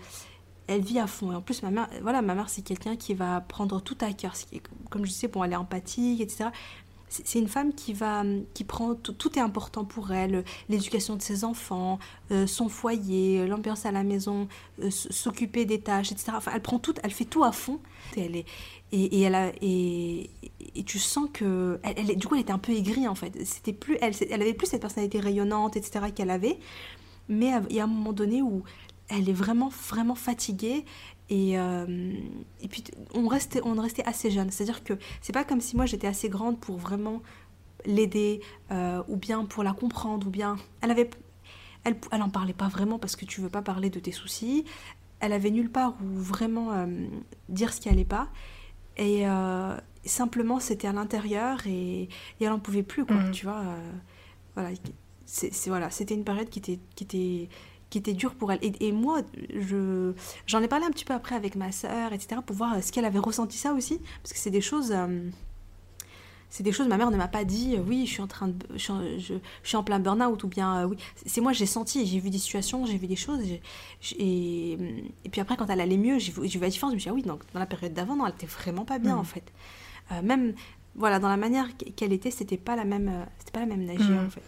[0.67, 1.31] elle vit à fond.
[1.31, 4.11] Et en plus, ma mère, voilà, ma mère, c'est quelqu'un qui va prendre tout à
[4.13, 4.33] cœur.
[4.89, 6.49] Comme je disais, bon, elle est empathique, etc.
[7.07, 11.45] C'est une femme qui va, qui prend tout, est important pour elle, l'éducation de ses
[11.45, 11.99] enfants,
[12.31, 14.47] euh, son foyer, l'ambiance à la maison,
[14.81, 16.33] euh, s'occuper des tâches, etc.
[16.35, 17.79] Enfin, elle prend tout, elle fait tout à fond.
[18.17, 18.45] Et elle est,
[19.61, 20.29] et,
[20.75, 23.37] et, tu sens que, elle, elle, du coup, elle était un peu aigrie en fait.
[23.45, 26.07] C'était plus, elle, elle avait plus cette personnalité rayonnante, etc.
[26.13, 26.57] qu'elle avait.
[27.27, 28.63] Mais il y a un moment donné où
[29.09, 30.85] elle est vraiment, vraiment fatiguée.
[31.29, 32.13] Et, euh,
[32.61, 32.83] et puis,
[33.13, 34.51] on restait, on restait assez jeune.
[34.51, 37.21] C'est-à-dire que c'est pas comme si moi j'étais assez grande pour vraiment
[37.85, 40.57] l'aider, euh, ou bien pour la comprendre, ou bien.
[40.81, 41.09] Elle avait.
[41.83, 44.65] Elle, elle en parlait pas vraiment parce que tu veux pas parler de tes soucis.
[45.19, 46.87] Elle avait nulle part où vraiment euh,
[47.47, 48.29] dire ce qui allait pas.
[48.97, 49.25] Et
[50.05, 52.09] simplement, c'était à l'intérieur et, et,
[52.39, 53.31] elle en pouvait plus, quoi, mmh.
[53.31, 53.61] tu vois.
[54.55, 54.69] voilà.
[55.25, 57.49] C'est, voilà, c'était une période qui était, qui était
[57.89, 58.59] qui était dur pour elle.
[58.61, 59.21] Et, moi,
[59.53, 60.13] je,
[60.47, 63.05] j'en ai parlé un petit peu après avec ma sœur, etc., pour voir ce qu'elle
[63.05, 64.91] avait ressenti ça aussi, parce que c'est des choses...
[64.91, 65.29] Euh,
[66.49, 68.47] c'est des choses, ma mère ne m'a pas dit, euh, oui, je suis en train
[68.47, 69.33] de, je,
[69.63, 72.37] suis en plein burn-out, ou bien, euh, oui, c'est moi, j'ai senti, j'ai vu des
[72.37, 73.41] situations, j'ai vu des choses,
[74.17, 74.71] et,
[75.25, 77.09] et, puis après, quand elle allait mieux, j'ai vu la différence, je me suis dit,
[77.09, 79.19] ah oui, donc, dans la période d'avant, non, elle était vraiment pas bien, mm.
[79.19, 79.53] en fait.
[80.23, 80.53] même,
[80.95, 84.13] voilà, dans la manière qu'elle était, c'était pas la même, c'était pas la même nager,
[84.13, 84.25] mm.
[84.25, 84.41] en fait.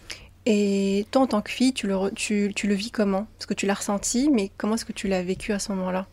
[0.49, 3.27] Et toi, en tant que fille, tu le, tu, tu le vis comment?
[3.37, 6.07] Parce que tu l'as ressenti, mais comment est-ce que tu l'as vécu à ce moment-là?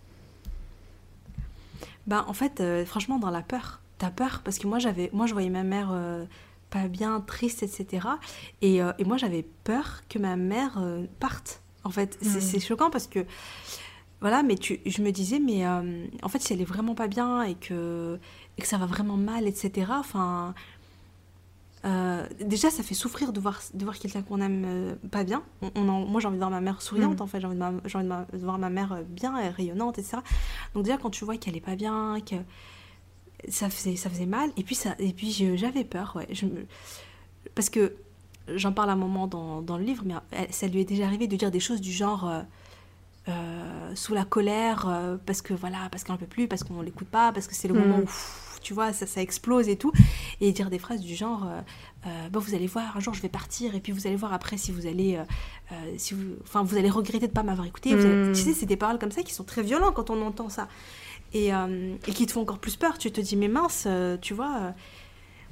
[2.09, 3.81] Bah, en fait, euh, franchement, dans la peur.
[3.99, 4.40] T'as peur?
[4.44, 6.25] Parce que moi, j'avais, moi, je voyais ma mère euh,
[6.70, 8.09] pas bien, triste, etc.
[8.61, 10.83] Et, euh, et moi, j'avais peur que ma mère
[11.20, 11.62] parte.
[11.85, 12.40] En fait, hmm.
[12.40, 13.25] c'est choquant parce que
[14.20, 17.44] voilà, mais tu, je me disais, mais en fait, si elle est vraiment pas bien
[17.44, 18.18] et que,
[18.59, 19.92] et que ça va vraiment mal, etc.
[19.92, 20.55] Enfin,
[21.85, 25.42] euh, déjà, ça fait souffrir de voir, de voir quelqu'un qu'on aime euh, pas bien.
[25.75, 27.23] On, moi, j'ai envie de voir ma mère souriante, mm.
[27.23, 27.40] en fait.
[27.40, 30.18] J'ai envie, de, voir ma mère euh, bien et rayonnante, etc.
[30.75, 32.37] Donc, déjà, quand tu vois qu'elle est pas bien, que
[33.49, 34.51] ça faisait, ça faisait mal.
[34.57, 36.27] Et puis, ça, et puis j'avais peur, ouais.
[36.31, 36.47] Je
[37.55, 37.94] Parce que
[38.49, 40.14] j'en parle un moment dans, dans, le livre, mais
[40.51, 42.31] ça lui est déjà arrivé de dire des choses du genre.
[43.94, 47.33] sous la colère parce que voilà parce qu'elle ne peut plus parce qu'on l'écoute pas
[47.33, 47.79] parce que c'est le mm.
[47.79, 48.09] moment où
[48.64, 49.92] tu vois, ça, ça explose et tout.
[50.40, 51.46] Et dire des phrases du genre,
[52.05, 54.57] bah, vous allez voir, un jour je vais partir, et puis vous allez voir après
[54.57, 55.20] si vous allez,
[55.96, 57.94] si vous, enfin, vous allez regretter de pas m'avoir écouté.
[57.94, 58.33] Hmm.
[58.33, 60.68] Tu sais, c'est des paroles comme ça qui sont très violentes quand on entend ça.
[61.33, 62.98] Et, et, qui te font encore plus peur.
[62.98, 63.87] Tu te dis, mais mince,
[64.20, 64.74] tu vois.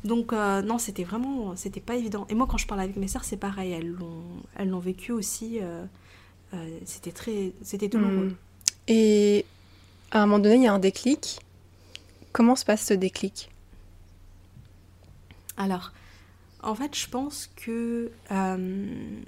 [0.05, 2.27] donc, non, c'était vraiment, c'était pas évident.
[2.29, 3.73] Et moi, quand je parle avec mes sœurs, c'est pareil.
[3.73, 4.25] Elles l'ont,
[4.57, 5.61] elles l'ont vécu aussi.
[6.85, 8.29] c'était très, c'était douloureux.
[8.29, 8.37] Hmm.
[8.89, 9.45] Et
[10.11, 11.41] à un moment donné, il y a un déclic.
[12.33, 13.51] Comment se passe ce déclic?
[15.57, 15.93] Alors,
[16.63, 18.11] en fait, je pense que...
[18.31, 19.21] Euh,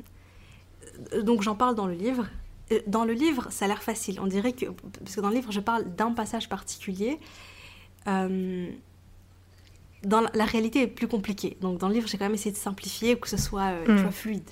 [1.22, 2.28] donc j'en parle dans le livre.
[2.72, 4.20] Euh, dans le livre, ça a l'air facile.
[4.20, 4.66] On dirait que...
[5.00, 7.18] Parce que dans le livre, je parle d'un passage particulier.
[8.06, 8.70] Euh,
[10.02, 11.56] dans la, réalité est plus compliquée.
[11.60, 14.10] Donc dans le livre, j'ai quand même essayé de simplifier, que ce soit, mm.
[14.10, 14.50] fluide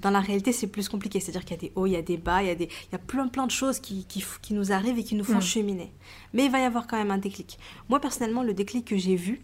[0.00, 1.20] dans la réalité, c'est plus compliqué.
[1.20, 2.64] C'est-à-dire qu'il y a des hauts, il y a des bas, il y a, des,
[2.66, 5.24] il y a plein, plein de choses qui, qui, qui nous arrivent et qui nous
[5.24, 5.42] font mm.
[5.42, 5.92] cheminer.
[6.32, 7.58] Mais il va y avoir quand même un déclic.
[7.88, 9.40] Moi, personnellement, le déclic que j'ai vu,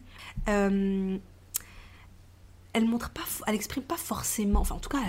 [0.48, 1.16] euh,
[2.72, 5.00] elle montre pas, elle exprime pas forcément, enfin, en tout cas,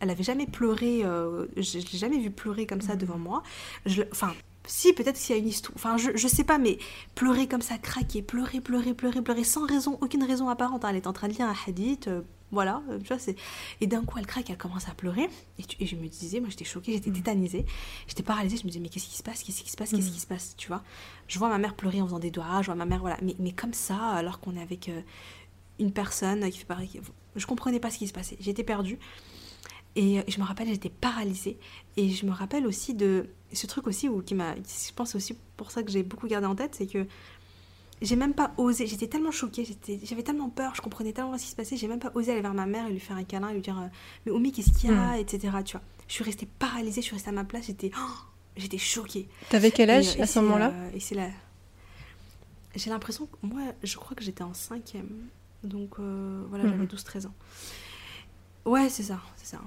[0.00, 2.98] elle, n'avait jamais pleuré, euh, je, l'ai jamais vu pleurer comme ça mm.
[2.98, 3.42] devant moi.
[3.86, 4.34] Je, enfin,
[4.66, 5.74] si, peut-être s'il y a une histoire.
[5.76, 6.78] Enfin, je, je sais pas, mais
[7.14, 10.84] pleurer comme ça, craquer, pleurer, pleurer, pleurer, pleurer, sans raison, aucune raison apparente.
[10.88, 12.22] Elle est en train de lire un hadith, euh,
[12.52, 13.34] voilà, euh, tu vois, c'est...
[13.80, 15.28] Et d'un coup, elle craque, elle commence à pleurer.
[15.58, 17.14] Et, je me disais, moi j'étais choquée, j'étais mm.
[17.14, 17.66] tétanisée,
[18.06, 20.10] j'étais paralysée, je me disais, mais qu'est-ce qui se passe Qu'est-ce qui se passe Qu'est-ce
[20.10, 20.12] mm.
[20.12, 20.82] qui se passe Tu vois
[21.28, 23.16] Je vois ma mère pleurer en faisant des doigts, je vois ma mère, voilà.
[23.22, 25.00] Mais, mais comme ça, alors qu'on est avec euh,
[25.80, 27.00] une personne qui fait pareil.
[27.34, 28.98] Je comprenais pas ce qui se passait, j'étais perdue.
[29.94, 31.58] Et je me rappelle, j'étais paralysée.
[31.96, 34.54] Et je me rappelle aussi de ce truc aussi, où, qui m'a.
[34.54, 37.06] Je pense aussi pour ça que j'ai beaucoup gardé en tête, c'est que
[38.02, 39.64] j'ai même pas osé, j'étais tellement choquée,
[40.02, 42.40] j'avais tellement peur, je comprenais tellement ce qui se passait, j'ai même pas osé aller
[42.40, 43.86] vers ma mère et lui faire un câlin et lui dire euh,
[44.26, 45.20] Mais Omi, qu'est-ce qu'il y a hmm.
[45.20, 45.40] etc.
[45.64, 45.82] Tu vois.
[46.08, 48.14] Je suis restée paralysée, je suis restée à ma place, j'étais oh,
[48.56, 49.28] j'étais choquée.
[49.50, 51.28] T'avais quel âge à ce moment-là euh, Et c'est là.
[52.74, 55.28] J'ai l'impression que moi, je crois que j'étais en cinquième.
[55.62, 57.26] Donc euh, voilà, j'avais 12-13 hmm.
[57.26, 57.34] ans.
[58.64, 59.60] Ouais, c'est ça, c'est ça.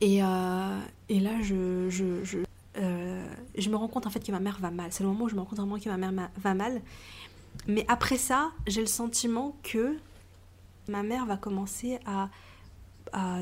[0.00, 4.92] Et, et là, je, je, me rends compte en fait que ma mère va mal.
[4.92, 6.80] C'est le moment où je me rends compte vraiment que ma mère va mal.
[7.66, 9.96] Mais après ça, j'ai le sentiment que
[10.88, 12.28] ma mère va commencer à,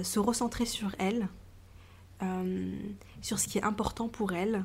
[0.04, 1.26] se recentrer sur elle,
[2.22, 2.72] euh,
[3.22, 4.64] sur ce qui est important pour elle,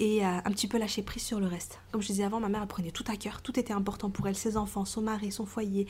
[0.00, 1.78] et un petit peu lâcher prise sur le reste.
[1.92, 4.34] Comme je disais avant, ma mère prenait tout à cœur, tout était important pour elle,
[4.34, 5.86] ses enfants, son mari, son foyer.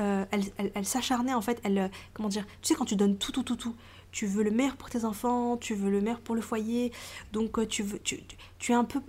[0.00, 3.42] Euh, elle, s'acharnait en fait, elle, comment dire, tu sais quand tu donnes tout, tout,
[3.42, 3.74] tout, tout,
[4.14, 6.92] tu veux le meilleur pour tes enfants, tu veux le meilleur pour le foyer,
[7.32, 8.20] donc euh, tu veux, tu,
[8.60, 9.00] tu es un peu,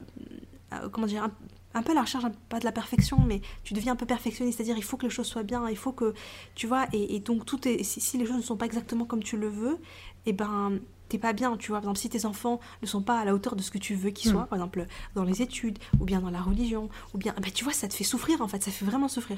[0.91, 1.29] comment dire,
[1.75, 4.57] un peu à la recherche, pas de la perfection, mais tu deviens un peu perfectionniste,
[4.57, 6.15] c'est-à-dire il faut que les choses soient bien, il faut que,
[6.55, 9.37] tu vois, et, donc tout est, si, les choses ne sont pas exactement comme tu
[9.37, 9.73] le veux,
[10.25, 11.81] et eh ben t'es pas bien, tu vois.
[11.81, 13.93] Par exemple, si tes enfants ne sont pas à la hauteur de ce que tu
[13.93, 14.47] veux qu'ils soient, mm.
[14.47, 17.73] par exemple dans les études, ou bien dans la religion, ou bien, ben, tu vois,
[17.73, 19.37] ça te fait souffrir en fait, ça fait vraiment souffrir.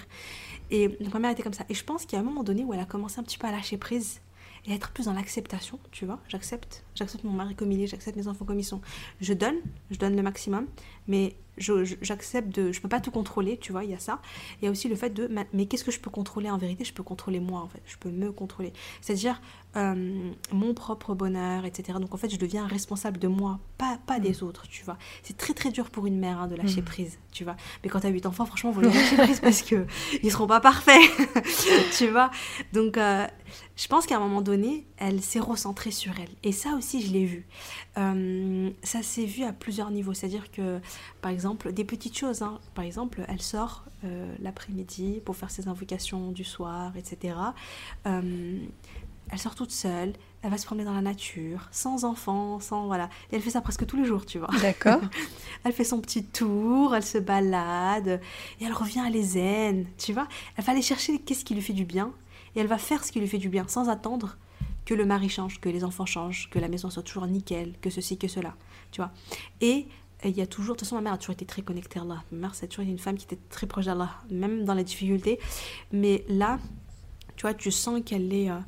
[0.72, 1.66] Et ma mère était comme ça.
[1.68, 3.38] Et je pense qu'il y a un moment donné où elle a commencé un petit
[3.38, 4.22] peu à lâcher prise
[4.68, 6.20] et être plus dans l'acceptation, tu vois.
[6.28, 8.82] J'accepte, j'accepte mon mari comme il est, j'accepte mes enfants comme ils sont.
[9.22, 9.56] Je donne,
[9.92, 10.68] je donne le maximum,
[11.08, 12.72] mais j'accepte de.
[12.72, 14.20] Je peux pas tout contrôler, tu vois, il y a ça.
[14.62, 15.30] Il y a aussi le fait de.
[15.54, 16.84] Mais qu'est-ce que je peux contrôler en vérité?
[16.84, 17.82] Je peux contrôler moi, en fait.
[17.86, 18.74] Je peux me contrôler.
[19.02, 19.42] C'est-à-dire
[19.76, 21.98] euh, mon propre bonheur, etc.
[22.00, 24.46] Donc en fait, je deviens responsable de moi, pas, pas des mm.
[24.46, 24.98] autres, tu vois.
[25.24, 26.86] C'est très très dur pour une mère hein, de lâcher mm.
[26.86, 27.56] prise, tu vois.
[27.84, 30.60] Mais quand tu as 8 enfants, franchement, vous les lâcher prise parce qu'ils seront pas
[30.60, 31.02] parfaits,
[31.98, 32.30] tu vois.
[32.74, 32.98] Donc.
[32.98, 33.28] Euh,
[33.76, 36.30] je pense qu'à un moment donné, elle s'est recentrée sur elle.
[36.44, 37.46] Et ça aussi, je l'ai vu.
[37.98, 40.14] Euh, ça s'est vu à plusieurs niveaux.
[40.14, 40.80] C'est-à-dire que,
[41.22, 42.42] par exemple, des petites choses.
[42.42, 42.60] Hein.
[42.76, 47.36] Par exemple, elle sort euh, l'après-midi pour faire ses invocations du soir, etc.
[48.06, 48.60] Euh,
[49.30, 53.10] elle sort toute seule, elle va se promener dans la nature, sans enfants, sans voilà.
[53.32, 54.50] Et elle fait ça presque tous les jours, tu vois.
[54.62, 55.02] D'accord.
[55.64, 58.22] elle fait son petit tour, elle se balade,
[58.60, 60.28] et elle revient à les zen, tu vois.
[60.56, 62.14] Elle va aller chercher qu'est-ce qui lui fait du bien,
[62.56, 64.38] et elle va faire ce qui lui fait du bien, sans attendre
[64.86, 67.90] que le mari change, que les enfants changent, que la maison soit toujours nickel, que
[67.90, 68.56] ceci, que cela,
[68.92, 69.12] tu vois.
[69.60, 69.88] Et
[70.24, 72.02] il y a toujours, de toute façon, ma mère a toujours été très connectée à
[72.02, 72.24] Allah.
[72.32, 75.40] Ma mère, c'est toujours une femme qui était très proche d'Allah, même dans les difficultés.
[75.92, 76.60] Mais là,
[77.36, 78.50] tu vois, tu sens qu'elle est.
[78.50, 78.60] Euh,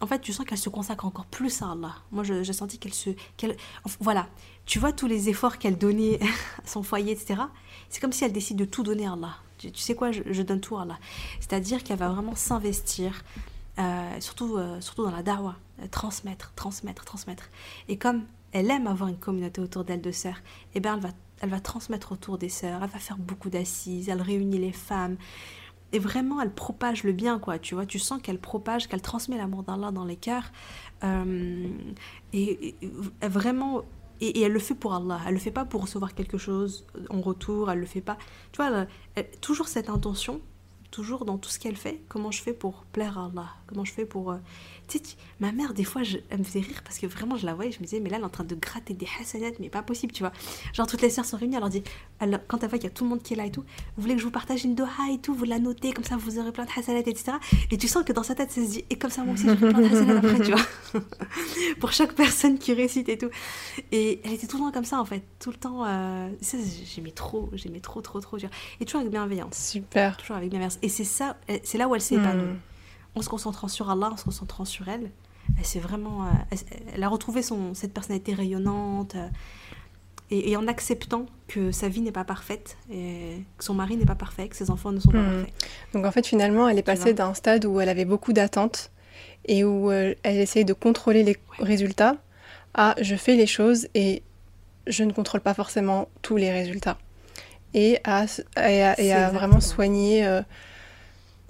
[0.00, 1.94] en fait, tu sens qu'elle se consacre encore plus à Allah.
[2.12, 3.10] Moi, j'ai senti qu'elle se.
[3.36, 3.56] qu'elle
[4.00, 4.26] voilà.
[4.64, 6.18] Tu vois tous les efforts qu'elle donnait
[6.64, 7.42] à son foyer, etc.
[7.90, 9.36] C'est comme si elle décide de tout donner à Allah.
[9.58, 10.98] Tu, sais quoi, je, donne tout à Allah.
[11.40, 13.24] C'est-à-dire qu'elle va vraiment s'investir,
[13.78, 15.56] euh, surtout, euh, surtout dans la dawa,
[15.90, 17.48] transmettre, transmettre, transmettre.
[17.88, 18.24] Et comme
[18.56, 21.10] elle aime avoir une communauté autour d'elle de sœurs, et eh bien elle va,
[21.42, 25.16] elle va transmettre autour des sœurs, elle va faire beaucoup d'assises, elle réunit les femmes.
[25.92, 27.58] Et vraiment, elle propage le bien, quoi.
[27.58, 30.50] Tu vois, tu sens qu'elle propage, qu'elle transmet l'amour d'Allah dans les cœurs.
[31.04, 31.68] Euh,
[32.32, 32.74] et,
[33.22, 33.82] vraiment,
[34.20, 35.20] et, elle le fait pour Allah.
[35.26, 37.70] Elle le fait pas pour recevoir quelque chose en retour.
[37.70, 38.18] Elle le fait pas.
[38.52, 38.86] Tu vois,
[39.40, 40.40] toujours cette intention,
[40.90, 42.02] toujours dans tout ce qu'elle fait.
[42.08, 43.48] Comment je fais pour plaire à Allah?
[43.66, 44.32] Comment je fais pour.
[44.32, 44.38] Euh,
[44.88, 45.04] tu sais,
[45.40, 47.78] ma mère, des fois, elle me faisait rire parce que vraiment, je la voyais, je
[47.78, 50.12] me disais, mais là, elle est en train de gratter des hasanat, mais pas possible,
[50.12, 50.32] tu vois.
[50.72, 51.82] Genre, toutes les sœurs sont réunies, elle leur dit,
[52.20, 53.64] quand elle voit qu'il y a tout le monde qui est là et tout,
[53.96, 56.16] vous voulez que je vous partage une doha et tout, vous la notez, comme ça,
[56.16, 57.32] vous aurez plein de hasanat, etc.
[57.70, 59.44] Et tu sens que dans sa tête, ça se dit, et comme ça, moi aussi,
[59.44, 61.02] j'aurai plein de hasanat après, tu vois.
[61.80, 63.30] Pour chaque personne qui récite et tout.
[63.92, 65.84] Et elle était tout le temps comme ça, en fait, tout le temps.
[65.84, 66.58] Euh, ça,
[66.94, 68.36] j'aimais trop, j'aimais trop, trop, trop.
[68.80, 69.56] Et toujours avec bienveillance.
[69.56, 70.16] Super.
[70.16, 70.78] Toujours avec bienveillance.
[70.82, 72.44] Et c'est ça, c'est là où elle s'est épanouie.
[72.44, 72.56] Hmm
[73.16, 75.10] en se concentrant sur Allah, en se concentrant sur elle,
[75.58, 76.56] elle vraiment, euh,
[76.94, 79.28] elle, a retrouvé son, cette personnalité rayonnante euh,
[80.30, 84.16] et, en acceptant que sa vie n'est pas parfaite, et que son mari n'est pas
[84.16, 85.36] parfait, que ses enfants ne sont pas hmm.
[85.36, 85.54] parfaits.
[85.94, 88.90] Donc en fait finalement elle est passée d'un stade où elle avait beaucoup d'attentes
[89.46, 92.16] et où euh, elle essayait de contrôler les résultats
[92.74, 94.22] à je fais les choses et
[94.86, 96.98] je ne contrôle pas forcément tous les résultats.
[97.74, 98.26] Et à,
[98.68, 100.26] et à, vraiment soigner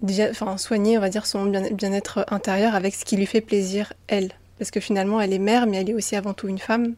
[0.03, 3.93] déjà, enfin, soigner, on va dire, son bien-être intérieur avec ce qui lui fait plaisir,
[4.09, 4.33] elle.
[4.59, 6.95] Parce que finalement, elle est mère, mais elle est aussi avant tout une femme.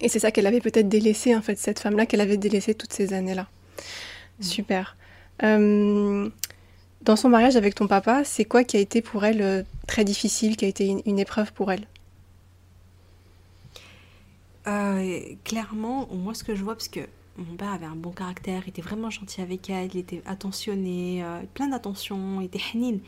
[0.00, 2.92] Et c'est ça qu'elle avait peut-être délaissé, en fait, cette femme-là, qu'elle avait délaissé toutes
[2.92, 3.46] ces années-là.
[4.40, 4.42] Mmh.
[4.42, 4.96] Super.
[5.42, 6.28] Euh,
[7.02, 10.04] dans son mariage avec ton papa, c'est quoi qui a été pour elle euh, très
[10.04, 11.86] difficile, qui a été une, épreuve pour elle?
[14.66, 17.00] Euh, Clairement, moi, ce que je vois, parce que
[17.38, 21.22] mon père avait un bon caractère, il était vraiment gentil avec elle, il était attentionné,
[21.22, 22.98] euh, plein d'attention, il était hanin.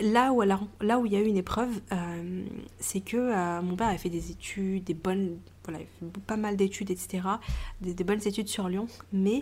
[0.00, 2.44] Là où, là où il y a eu une épreuve, euh,
[2.80, 5.78] c'est que euh, mon père a fait des études, des bonnes, voilà,
[6.26, 7.28] pas mal d'études, etc.,
[7.80, 9.40] des, bonnes études sur Lyon, mais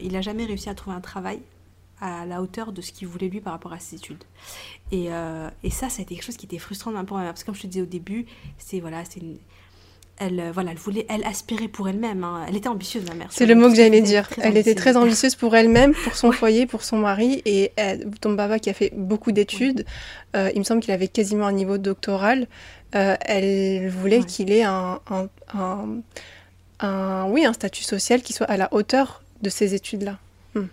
[0.00, 1.40] il n'a jamais réussi à trouver un travail
[2.00, 4.24] à la hauteur de ce qu'il voulait lui par rapport à ses études.
[4.90, 5.08] Et,
[5.62, 7.54] et ça, ça a été quelque chose qui était frustrant pour ma parce que comme
[7.54, 8.24] je te disais au début,
[8.56, 9.36] c'est voilà, c'est une
[10.18, 12.22] elle, euh, voilà, elle voulait, elle aspirait pour elle-même.
[12.22, 12.46] Hein.
[12.48, 13.28] Elle était ambitieuse, ma mère.
[13.30, 14.28] C'est le mot que j'allais dire.
[14.40, 17.42] Elle était très ambitieuse pour elle-même, pour son foyer, pour son mari.
[17.44, 17.72] Et
[18.20, 19.84] ton papa qui a fait beaucoup d'études,
[20.36, 22.46] euh, il me semble qu'il avait quasiment un niveau doctoral.
[22.94, 25.00] Euh, elle voulait qu'il ait un,
[26.80, 30.18] un, oui, un statut social qui soit à la hauteur de ces études-là.
[30.54, 30.66] Hmm.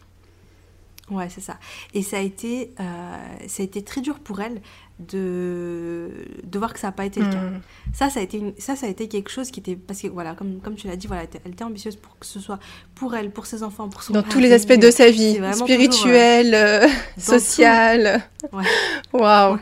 [1.09, 1.57] Ouais, c'est ça.
[1.95, 4.61] Et ça a été, ça a été très dur pour elle
[5.07, 6.09] de,
[6.43, 7.41] de voir que ça n'a pas été le cas.
[7.41, 7.61] Hmm.
[7.93, 9.75] Ça, ça a, été une, ça, ça a été quelque chose qui était...
[9.75, 12.39] Parce que, voilà, comme, comme tu l'as dit, voilà, elle était ambitieuse pour que ce
[12.39, 12.59] soit
[12.95, 16.53] pour elle, pour ses enfants, pour son Dans tous les aspects de sa vie, spirituel,
[16.53, 16.87] euh,
[17.17, 18.21] social.
[19.13, 19.57] Waouh.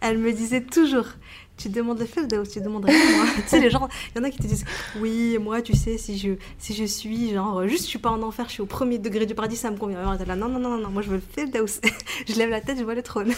[0.00, 1.06] Elle me disait toujours
[1.56, 2.94] tu demandes le fait tu demandes moi
[3.36, 4.64] tu sais les gens il y en a qui te disent
[5.00, 8.22] oui moi tu sais si je si je suis genre juste je suis pas en
[8.22, 10.78] enfer je suis au premier degré du paradis ça me convient là non non non
[10.78, 11.46] non moi je veux le fait
[12.28, 13.32] je lève la tête je vois le trône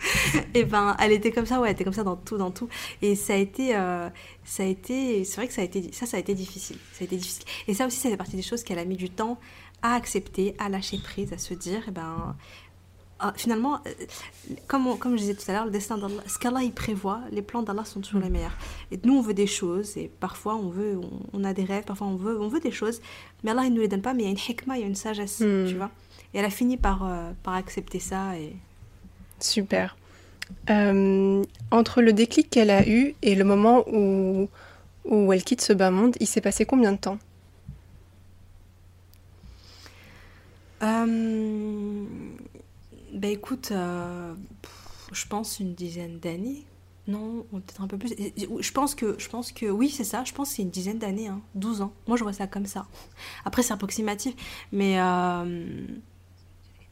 [0.54, 2.68] et ben elle était comme ça ouais elle était comme ça dans tout dans tout
[3.02, 4.08] et ça a été euh,
[4.44, 7.02] ça a été c'est vrai que ça a été ça ça a été difficile ça
[7.02, 9.10] a été difficile et ça aussi ça fait partie des choses qu'elle a mis du
[9.10, 9.38] temps
[9.82, 12.36] à accepter à lâcher prise à se dire et ben
[13.20, 16.62] ah, finalement, euh, comme, comme je disais tout à l'heure, le destin d'Allah, ce qu'Allah
[16.62, 18.56] il prévoit, les plans d'Allah sont toujours les meilleurs.
[18.92, 21.00] Et nous, on veut des choses, et parfois on veut,
[21.32, 23.00] on, a des rêves, parfois on veut, on veut des choses,
[23.42, 24.84] mais Allah il nous les donne pas, mais il y a une hikmah, il y
[24.84, 25.66] a une sagesse, hmm.
[25.66, 25.90] tu vois.
[26.32, 28.38] Et elle a fini par, euh, par accepter ça.
[28.38, 28.54] Et...
[29.40, 29.96] Super.
[30.70, 34.48] Euh, entre le déclic qu'elle a eu et le moment où,
[35.04, 37.18] où elle quitte ce bas monde, il s'est passé combien de temps?
[43.18, 44.32] Bah écoute, euh,
[45.12, 46.64] je pense une dizaine d'années.
[47.08, 48.10] Non, peut-être un peu plus.
[48.10, 50.22] Je pense que, je pense que oui, c'est ça.
[50.24, 51.92] Je pense que c'est une dizaine d'années, hein, 12 ans.
[52.06, 52.86] Moi, je vois ça comme ça.
[53.44, 54.34] Après, c'est approximatif,
[54.70, 54.98] mais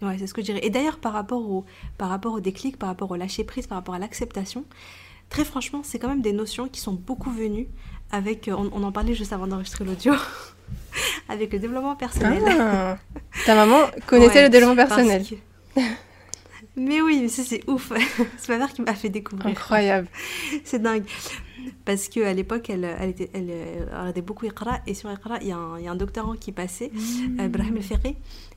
[0.03, 0.61] ouais, c'est ce que je dirais.
[0.63, 1.65] Et d'ailleurs, par rapport au,
[1.99, 4.65] par rapport au déclic, par rapport au lâcher prise, par rapport à l'acceptation,
[5.29, 7.69] très franchement, c'est quand même des notions qui sont beaucoup venues
[8.11, 8.51] avec.
[8.53, 10.15] On, en parlait juste avant d'enregistrer l'audio.
[11.29, 12.43] avec le développement personnel.
[12.49, 12.99] Ah,
[13.47, 15.25] ta maman connaissait le développement personnel.
[16.79, 17.91] Mais oui, mais ça c'est ouf.
[18.37, 19.47] c'est ma mère qui m'a fait découvrir.
[19.47, 20.09] Incroyable.
[20.63, 21.05] c'est dingue.
[21.85, 23.51] Parce qu'à l'époque, elle, elle, était, elle,
[23.90, 24.81] regardait beaucoup Iqra.
[24.87, 27.40] Et sur Iqra, il y, a un, il y a un doctorant qui passait, mmh.
[27.40, 28.14] Euh, Brahim El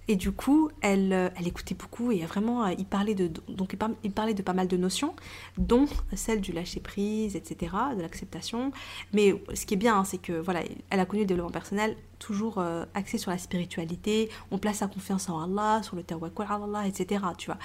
[0.08, 4.34] Et du coup, elle, elle écoutait beaucoup et vraiment, il parlait de, donc il parlait
[4.34, 5.16] de pas mal de notions,
[5.58, 8.72] dont celle du lâcher prise, etc., de l'acceptation.
[9.14, 11.96] Mais ce qui est bien, hein, c'est que voilà, elle a connu le développement personnel
[12.20, 16.46] toujours euh, axé sur la spiritualité, on place sa confiance en Allah, sur le tawakkul
[16.48, 17.24] Allah, etc.
[17.38, 17.58] Tu vois.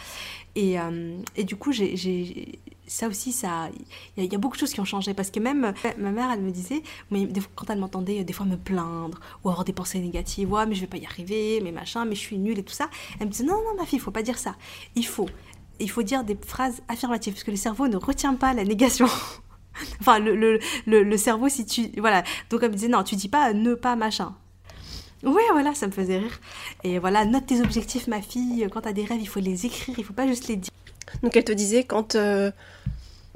[0.54, 3.70] Et, euh, et du coup, j'ai, ça aussi, ça,
[4.16, 6.42] il y, a beaucoup de choses qui ont changé parce que même ma mère, elle
[6.42, 10.00] me disait, mais quand elle m'entendait euh, des fois me plaindre ou avoir des pensées
[10.00, 12.62] négatives, ouais, mais je vais pas y arriver, mais machin, mais je suis nulle et
[12.62, 14.56] tout ça, elle me disait, non, non, ma fille, il faut pas dire ça.
[14.96, 15.28] Il faut,
[15.80, 19.06] il faut dire des phrases affirmatives parce que le cerveau ne retient pas la négation.
[20.00, 21.90] enfin, le, le, le, cerveau, si tu.
[21.98, 22.22] Voilà.
[22.50, 24.34] Donc, elle me disait, non, tu dis pas ne pas machin.
[25.22, 26.38] Oui, voilà, ça me faisait rire.
[26.82, 28.68] Et voilà, note tes objectifs, ma fille.
[28.70, 30.70] Quand tu as des rêves, il faut les écrire, il faut pas juste les dire.
[31.22, 32.50] Donc, elle te disait, quand, euh,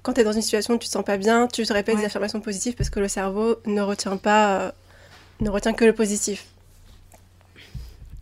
[0.02, 1.96] quand tu es dans une situation où tu te sens pas bien, tu te répètes
[1.96, 4.60] des affirmations positives parce que le cerveau ne retient pas.
[4.60, 4.70] Euh,
[5.40, 6.46] ne retient que le positif.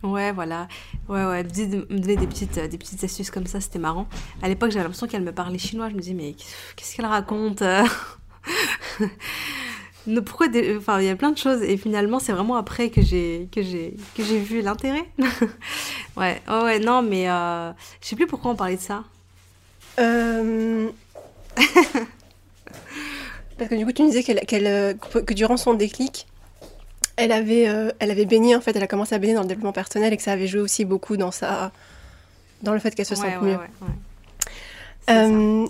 [0.03, 0.67] Ouais, voilà.
[1.09, 1.39] Ouais, ouais.
[1.39, 1.47] Elle
[1.89, 4.07] me donnait des petites, des petites astuces comme ça, c'était marrant.
[4.43, 5.89] À l'époque, j'avais l'impression qu'elle me parlait chinois.
[5.89, 6.35] Je me disais, mais
[6.75, 7.63] qu'est-ce qu'elle raconte
[10.25, 11.61] Pourquoi Enfin, il y a plein de choses.
[11.63, 15.05] Et finalement, c'est vraiment après que j'ai que j'ai que j'ai vu l'intérêt.
[16.17, 17.71] ouais, oh, ouais, non, mais euh...
[18.01, 19.03] je sais plus pourquoi on parlait de ça.
[19.99, 20.89] Euh...
[23.57, 26.27] Parce que du coup, tu me disais qu'elle, qu'elle, que durant son déclic,
[27.17, 29.47] elle avait, euh, elle avait baigné, en fait, elle a commencé à baigner dans le
[29.47, 31.71] développement personnel et que ça avait joué aussi beaucoup dans, sa,
[32.61, 33.57] dans le fait qu'elle se sente mieux.
[35.09, 35.67] Euh,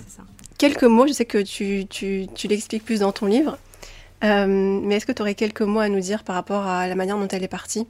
[0.58, 3.58] quelques mots, je sais que tu, tu, tu l'expliques plus dans ton livre,
[4.26, 6.96] euh, mais est-ce que tu aurais quelques mots à nous dire par rapport à la
[6.96, 7.88] manière dont elle est partie?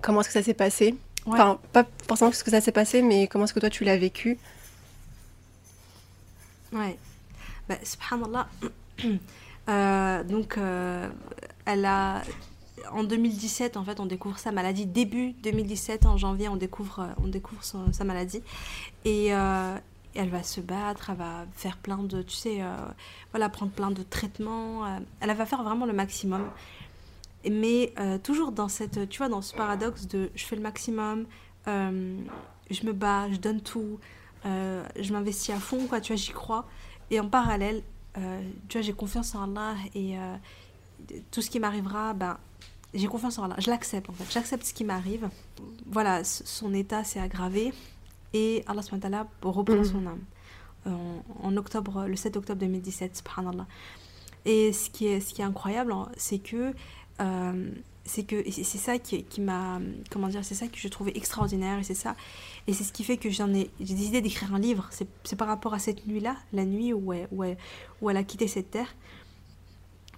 [0.00, 0.94] Comment est-ce que ça s'est passé?
[1.26, 3.96] Enfin, pas forcément ce que ça s'est passé, mais comment est-ce que toi tu l'as
[3.96, 4.38] vécu?
[6.72, 6.98] Ouais.
[7.68, 8.48] Bah, subhanallah.
[10.24, 10.58] donc,
[11.66, 12.22] elle a
[12.92, 14.86] en 2017, en fait, on découvre sa maladie.
[14.86, 18.42] Début 2017, en janvier, on découvre, euh, on découvre sa maladie.
[19.04, 19.76] Et euh,
[20.14, 22.74] elle va se battre, elle va faire plein de, tu sais, euh,
[23.32, 24.84] voilà, prendre plein de traitements.
[25.20, 26.48] elle va faire vraiment le maximum.
[27.48, 27.92] Mais
[28.24, 31.26] toujours dans cette, tu vois, dans ce paradoxe de je fais le maximum,
[31.66, 34.00] je me bats, je donne tout,
[34.46, 36.66] je m'investis à fond, quoi, tu vois, j'y crois.
[37.10, 37.82] Et en parallèle,
[38.14, 40.16] tu vois, j'ai confiance en Allah et
[41.30, 42.38] tout ce qui m'arrivera, ben,
[42.94, 43.56] j'ai confiance en Allah.
[43.58, 44.24] Je l'accepte en fait.
[44.30, 45.28] J'accepte ce qui m'arrive.
[45.86, 47.72] Voilà, son état s'est aggravé
[48.32, 48.82] et Allah
[49.42, 49.84] reprend mm.
[49.84, 50.22] son âme.
[50.86, 50.90] Euh,
[51.42, 53.66] en, octobre, le 7 octobre 2017, subhanallah.
[54.44, 56.72] Et ce qui est, ce qui est incroyable, hein, c'est que
[57.20, 57.70] euh,
[58.06, 59.80] c'est que c'est ça qui, qui m'a
[60.10, 62.16] comment dire c'est ça que je trouvais extraordinaire et c'est ça.
[62.66, 64.88] Et c'est ce qui fait que j'en ai j'ai décidé d'écrire un livre.
[64.90, 67.44] C'est par rapport à cette nuit là la nuit où où,
[68.00, 68.94] où elle a quitté cette terre.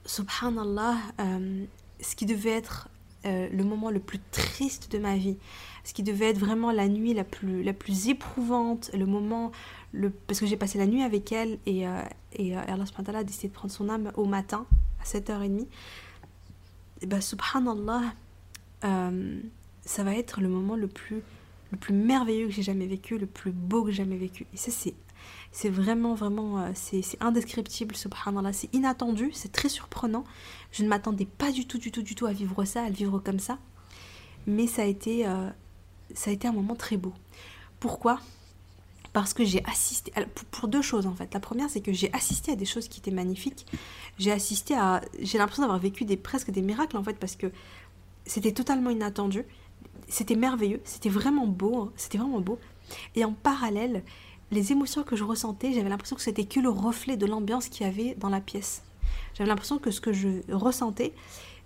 [0.07, 1.64] Subhanallah, euh,
[2.01, 2.89] ce qui devait être
[3.26, 5.36] euh, le moment le plus triste de ma vie,
[5.82, 9.51] ce qui devait être vraiment la nuit la plus, la plus éprouvante, le moment,
[9.93, 12.01] le, parce que j'ai passé la nuit avec elle et, euh,
[12.34, 12.84] et euh, Allah
[13.18, 14.66] a décidé de prendre son âme au matin,
[15.01, 15.66] à 7h30.
[17.07, 18.03] Ben, subhanallah,
[18.82, 21.22] ça va être le moment le plus,
[21.72, 24.46] le plus merveilleux que j'ai jamais vécu, le plus beau que j'ai jamais vécu.
[24.53, 24.94] Et ça, c'est
[25.53, 28.53] c'est vraiment, vraiment, euh, c'est indescriptible, subhanallah.
[28.53, 30.24] C'est inattendu, c'est très surprenant.
[30.72, 32.94] Je ne m'attendais pas du tout, du tout, du tout à vivre ça, à le
[32.94, 33.59] vivre comme ça.
[34.46, 35.51] Mais ça a été, euh,
[36.14, 37.12] ça a été un moment très beau.
[37.80, 38.20] Pourquoi?
[39.18, 40.12] Parce que j'ai assisté
[40.52, 41.34] pour, deux choses en fait.
[41.34, 43.66] La première, c'est que j'ai assisté à des choses qui étaient magnifiques.
[44.16, 47.50] J'ai assisté à, j'ai l'impression d'avoir vécu des presque des miracles en fait parce que
[48.26, 49.42] c'était totalement inattendu.
[50.06, 51.92] C'était merveilleux, c'était vraiment beau, hein.
[51.96, 52.60] c'était vraiment beau.
[53.16, 54.04] Et en parallèle,
[54.52, 57.88] les émotions que je ressentais, j'avais l'impression que c'était que le reflet de l'ambiance qu'il
[57.88, 58.84] y avait dans la pièce.
[59.34, 61.12] J'avais l'impression que ce que je ressentais,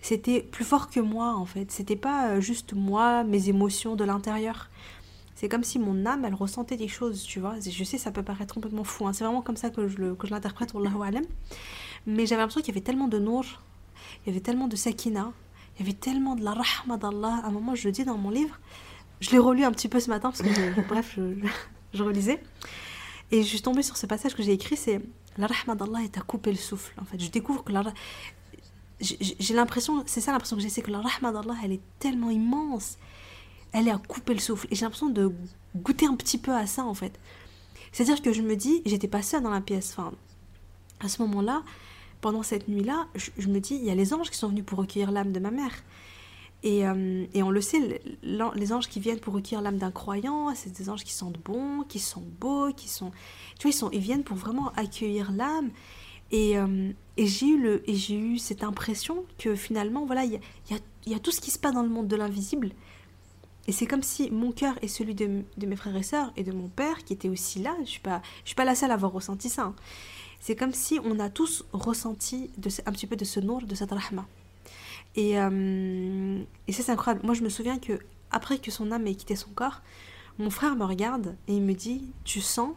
[0.01, 1.71] c'était plus fort que moi en fait.
[1.71, 4.71] C'était pas euh, juste moi, mes émotions de l'intérieur.
[5.43, 7.57] C'est comme si mon âme, elle ressentait des choses, tu vois.
[7.59, 9.09] Je sais, ça peut paraître complètement fou.
[9.09, 9.13] Hein.
[9.13, 11.25] C'est vraiment comme ça que je, que je l'interprète, Allahu alam.
[12.07, 13.45] Mais j'avais l'impression qu'il y avait tellement de nour,
[14.25, 15.33] il y avait tellement de sakina,
[15.75, 17.41] il y avait tellement de la rahma d'Allah.
[17.43, 18.61] À un moment, je le dis dans mon livre.
[19.19, 21.35] Je l'ai relu un petit peu ce matin parce que, bref, je,
[21.93, 22.41] je relisais.
[23.33, 25.01] Et je suis tombée sur ce passage que j'ai écrit, c'est
[25.39, 26.95] La rahma d'Allah est à couper le souffle.
[27.01, 27.83] En fait, je découvre que la
[29.01, 32.31] j'ai l'impression, c'est ça l'impression que j'ai, c'est que la rahma d'Allah, elle est tellement
[32.31, 32.97] immense,
[33.73, 34.67] elle est à couper le souffle.
[34.71, 35.33] Et j'ai l'impression de
[35.77, 37.19] goûter un petit peu à ça, en fait.
[37.93, 39.95] C'est-à-dire que je me dis, j'étais pas seule dans la pièce.
[39.97, 40.13] Enfin,
[41.01, 41.63] à ce moment-là,
[42.21, 44.79] pendant cette nuit-là, je, me dis, il y a les anges qui sont venus pour
[44.79, 45.73] recueillir l'âme de ma mère.
[46.65, 50.71] Euh, et, on le sait, les anges qui viennent pour recueillir l'âme d'un croyant, c'est
[50.71, 53.11] des anges qui sentent bons, qui sont beaux, qui sont...
[53.59, 55.71] Tu vois, ils, sont, ils viennent pour vraiment accueillir l'âme.
[56.31, 60.41] Et, euh, et j'ai eu, et eu cette impression que finalement, voilà, il
[61.07, 62.71] y a, tout ce qui se passe dans le monde de l'invisible.
[63.69, 66.43] Et c'est comme si mon cœur et celui de, de, mes frères et sœurs et
[66.43, 68.91] de mon père, qui étaient aussi là, je ne suis, pas, suis pas la seule
[68.91, 69.75] à avoir ressenti ça, hein.
[70.41, 73.75] c'est comme si on a tous ressenti de, un petit peu de ce nom, de
[73.75, 74.27] cette rahma.
[75.15, 77.25] Et, euh, et ça, c'est incroyable.
[77.25, 78.01] Moi, je me souviens que
[78.31, 79.83] après que son âme ait quitté son corps,
[80.39, 82.71] mon frère me regarde et il me dit Tu sens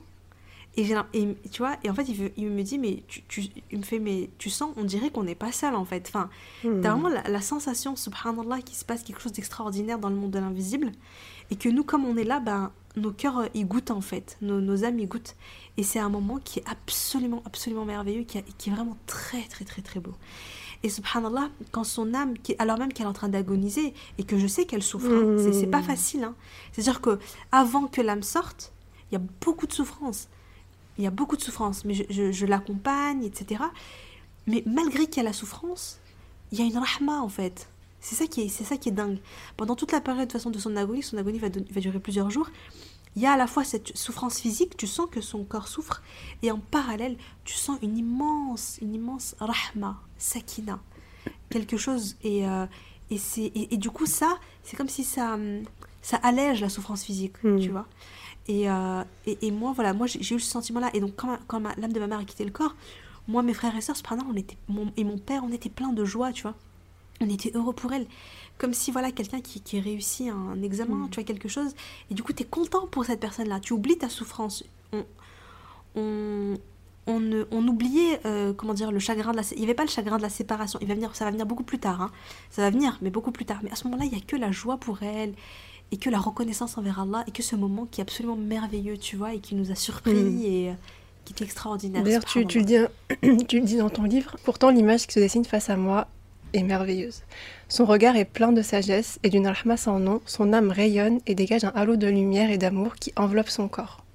[0.77, 3.77] Et, et, tu vois, et en fait, il, il, me dit, mais tu, tu, il
[3.77, 6.05] me fait, mais tu sens, on dirait qu'on n'est pas seul en fait.
[6.07, 6.29] Enfin,
[6.63, 6.81] mmh.
[6.81, 10.31] t'as vraiment la, la, sensation, subhanallah, qu'il se passe quelque chose d'extraordinaire dans le monde
[10.31, 10.91] de l'invisible.
[11.51, 14.37] Et que nous, comme on est là, ben, nos cœurs, euh, ils goûtent en fait.
[14.41, 15.35] Nos, nos âmes, ils goûtent.
[15.77, 19.43] Et c'est un moment qui est absolument, absolument merveilleux, qui, a, qui est vraiment très,
[19.43, 20.13] très, très, très beau.
[20.83, 24.37] Et subhanallah, quand son âme, qui, alors même qu'elle est en train d'agoniser, et que
[24.37, 26.23] je sais qu'elle souffre, hein, c'est pas facile.
[26.23, 26.35] Hein.
[26.71, 27.17] C'est-à-dire que
[27.51, 28.73] avant que l'âme sorte,
[29.09, 30.27] il y a beaucoup de souffrance
[30.97, 33.63] il y a beaucoup de souffrance, mais je, l'accompagne, etc.
[34.47, 35.99] Mais malgré qu'il y a la souffrance,
[36.51, 37.69] il y a une rahma en fait.
[37.99, 39.17] C'est ça qui est, ça qui est dingue.
[39.57, 42.29] Pendant toute la période de façon de son agonie, son agonie va, va durer plusieurs
[42.29, 42.49] jours.
[43.15, 46.03] Il y a à la fois cette souffrance physique, tu sens que son corps souffre,
[46.43, 50.79] et en parallèle, tu sens une immense, une immense rahma, sakina,
[51.49, 52.17] quelque chose.
[52.23, 52.65] Et, euh,
[53.09, 55.37] et, et, et, du coup, ça, c'est comme si ça,
[56.05, 57.59] ça allège la souffrance physique, mmh.
[57.59, 57.87] tu vois.
[58.47, 60.91] Et, euh, et, et, moi, voilà, moi j'ai eu ce sentiment-là.
[60.93, 62.75] Et donc, quand, ma, quand l'âme de ma mère a quitté le corps,
[63.27, 65.93] moi, mes frères et sœurs, cependant, on était, mon, et mon père, on était plein
[65.93, 66.53] de joie, tu vois.
[67.21, 68.05] On était heureux pour elle.
[68.59, 71.09] Comme si, voilà, quelqu'un qui, qui réussit un examen, mmh.
[71.09, 71.73] tu vois, quelque chose.
[72.11, 73.59] Et du coup, tu es content pour cette personne-là.
[73.59, 74.63] Tu oublies ta souffrance.
[74.93, 75.03] On,
[75.95, 76.53] on,
[77.07, 79.43] on, on oubliait, euh, comment dire, le chagrin de la...
[79.53, 80.77] Il n'y avait pas le chagrin de la séparation.
[80.83, 81.99] Il va venir, ça va venir beaucoup plus tard.
[81.99, 82.11] Hein.
[82.51, 83.61] Ça va venir, mais beaucoup plus tard.
[83.63, 85.33] Mais à ce moment-là, il n'y a que la joie pour elle
[85.91, 89.15] et que la reconnaissance envers Allah et que ce moment qui est absolument merveilleux, tu
[89.15, 90.41] vois, et qui nous a surpris mmh.
[90.43, 90.73] et euh,
[91.25, 92.03] qui est extraordinaire.
[92.03, 92.77] D'ailleurs, tu, tu, le dis,
[93.47, 96.07] tu le dis dans ton livre, pourtant l'image qui se dessine face à moi
[96.53, 97.23] est merveilleuse.
[97.67, 101.35] Son regard est plein de sagesse et d'une rahma sans nom, son âme rayonne et
[101.35, 104.05] dégage un halo de lumière et d'amour qui enveloppe son corps.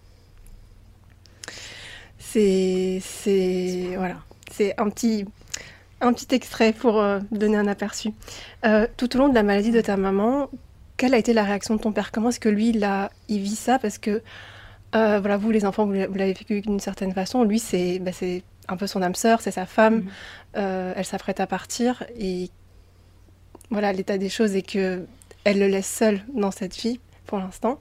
[2.19, 3.01] C'est.
[3.03, 3.95] C'est.
[3.97, 4.17] Voilà.
[4.51, 5.27] C'est un petit.
[6.01, 8.13] Un petit extrait pour euh, donner un aperçu.
[8.65, 10.49] Euh, tout au long de la maladie de ta maman,
[11.01, 12.13] quelle a été la réaction de ton père?
[12.13, 13.79] Comment est-ce que lui, il, a, il vit ça?
[13.79, 14.23] Parce que,
[14.95, 17.43] euh, voilà, vous, les enfants, vous l'avez vécu d'une certaine façon.
[17.43, 18.11] Lui, c'est bah,
[18.69, 20.01] un peu son âme sœur, c'est sa femme.
[20.01, 20.09] Mmh.
[20.59, 22.05] Euh, elle s'apprête à partir.
[22.19, 22.51] Et
[23.71, 25.07] voilà, l'état des choses est que
[25.45, 27.79] elle le laisse seul dans cette vie, pour l'instant.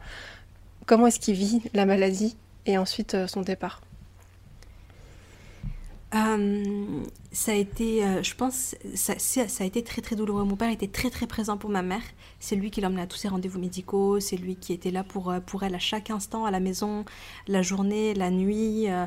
[0.86, 3.82] Comment est-ce qu'il vit la maladie et ensuite euh, son départ?
[6.16, 9.14] Euh, ça a été, euh, je pense, ça,
[9.60, 10.44] a été très très douloureux.
[10.44, 12.02] Mon père était très très présent pour ma mère.
[12.40, 14.20] C'est lui qui l'emmenait à tous ses rendez-vous médicaux.
[14.20, 17.06] C'est lui qui était là pour, euh, pour elle à chaque instant, à la maison,
[17.48, 19.06] la journée, la nuit, euh,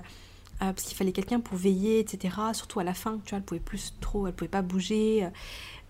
[0.61, 2.37] parce qu'il fallait quelqu'un pour veiller, etc.
[2.53, 5.29] Surtout à la fin, tu vois, elle pouvait plus trop, elle pouvait pas bouger.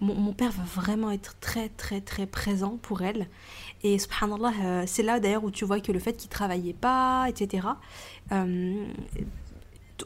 [0.00, 3.28] Mon, mon, père va vraiment être très très très présent pour elle.
[3.82, 7.68] Et subhanallah, c'est là d'ailleurs où tu vois que le fait qu'il travaillait pas, etc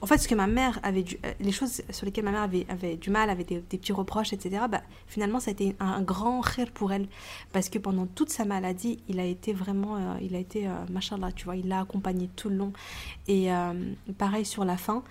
[0.01, 2.67] en fait, ce que ma mère avait euh, les choses sur lesquelles ma mère avait,
[2.69, 6.41] avait du mal, avait des, petits reproches, etc., bah, finalement, ça a été un, grand
[6.41, 7.07] rire pour elle.
[7.53, 10.73] Parce que pendant toute sa maladie, il a été vraiment, euh, il a été, euh,
[10.91, 12.73] machallah, tu vois, il l'a accompagné tout le long.
[13.29, 13.73] Et euh,
[14.19, 15.03] pareil sur la fin.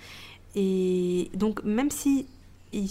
[0.56, 2.28] Et donc, même si
[2.72, 2.90] il,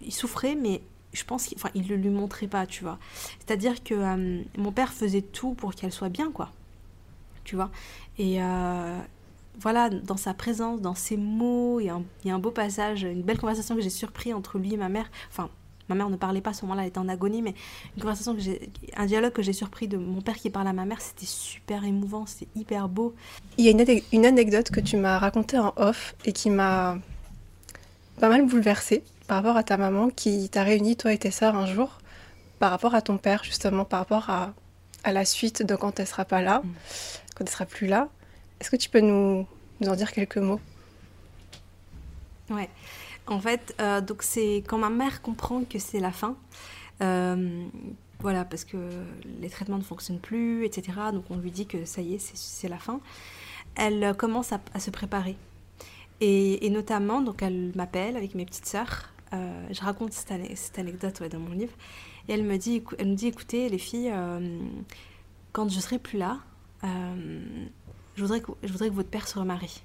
[0.00, 0.82] il souffrait, mais
[1.12, 2.98] je pense qu'il ne le lui montrait pas, tu vois.
[3.38, 6.50] C'est-à-dire que euh, mon père faisait tout pour qu'elle soit bien, quoi.
[7.44, 7.70] Tu vois?
[8.18, 8.38] Et,
[9.60, 12.38] voilà, dans sa présence, dans ses mots, il y, a un, il y a un
[12.38, 15.10] beau passage, une belle conversation que j'ai surpris entre lui et ma mère.
[15.30, 15.50] Enfin,
[15.88, 17.54] ma mère ne parlait pas à ce moment-là, elle était en agonie, mais
[17.96, 20.72] une conversation que j'ai, un dialogue que j'ai surpris de mon père qui parle à
[20.72, 23.14] ma mère, c'était super émouvant, c'était hyper beau.
[23.58, 26.98] Il y a une, une anecdote que tu m'as racontée en off et qui m'a
[28.18, 31.56] pas mal bouleversée par rapport à ta maman qui t'a réuni, toi et tes sœurs,
[31.56, 31.98] un jour,
[32.58, 34.54] par rapport à ton père, justement, par rapport à,
[35.04, 36.68] à la suite de quand elle sera pas là, mmh.
[37.34, 38.08] quand elle sera plus là.
[38.62, 39.44] Est-ce que tu peux nous,
[39.84, 40.60] en dire quelques mots?
[42.48, 42.70] Ouais.
[43.26, 46.36] En fait, euh, donc c'est quand ma mère comprend que c'est la fin.
[47.02, 47.66] Euh,
[48.20, 48.76] voilà, parce que
[49.40, 50.92] les traitements ne fonctionnent plus, etc.
[51.12, 53.00] Donc on lui dit que ça y est, c'est la fin.
[53.74, 55.34] Elle commence à, se préparer.
[56.20, 59.12] Et, notamment, donc elle m'appelle avec mes petites sœurs.
[59.32, 61.74] Euh, je raconte cette, anecdote dans mon livre.
[62.28, 64.60] Et elle me dit, elle me dit écoutez, les filles, euh,
[65.50, 66.38] quand je serai plus là,
[66.84, 67.66] euh,
[68.16, 69.82] je voudrais, que, je voudrais que votre père se remarie.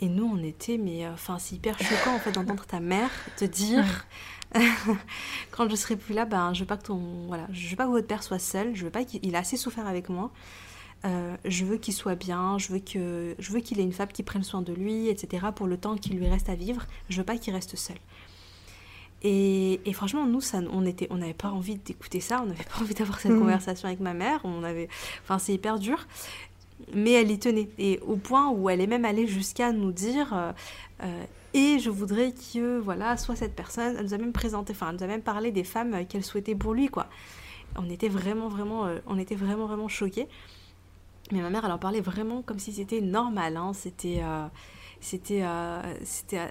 [0.00, 3.44] Et nous, on était, mais enfin, c'est hyper choquant en fait d'entendre ta mère te
[3.44, 3.84] dire,
[5.50, 7.84] quand je serai plus là, ben, je veux pas que ton, voilà, je veux pas
[7.84, 8.74] que votre père soit seul.
[8.74, 10.30] Je veux pas qu'il, il a assez souffert avec moi.
[11.04, 12.58] Euh, je veux qu'il soit bien.
[12.58, 15.46] Je veux que, je veux qu'il ait une femme qui prenne soin de lui, etc.
[15.54, 16.86] Pour le temps qu'il lui reste à vivre.
[17.08, 17.96] Je veux pas qu'il reste seul.
[19.22, 22.64] Et, et, franchement, nous, ça, on était, on n'avait pas envie d'écouter ça, on n'avait
[22.64, 23.38] pas envie d'avoir cette mmh.
[23.38, 24.40] conversation avec ma mère.
[24.44, 24.88] On avait,
[25.22, 26.06] enfin, c'est hyper dur
[26.94, 27.68] mais elle y tenait.
[27.78, 30.52] Et au point où elle est même allée jusqu'à nous dire euh,
[31.02, 33.96] euh, et je voudrais que voilà soit cette personne.
[33.96, 36.54] Elle nous a même présenté, enfin, elle nous a même parlé des femmes qu'elle souhaitait
[36.54, 37.08] pour lui, quoi.
[37.76, 40.28] On était vraiment, vraiment, euh, on était vraiment, vraiment choqués.
[41.32, 43.56] Mais ma mère, elle en parlait vraiment comme si c'était normal.
[43.56, 43.72] Hein.
[43.72, 44.20] C'était
[45.00, 45.44] c'était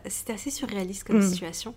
[0.05, 1.29] c'était assez surréaliste comme mm.
[1.29, 1.75] situation.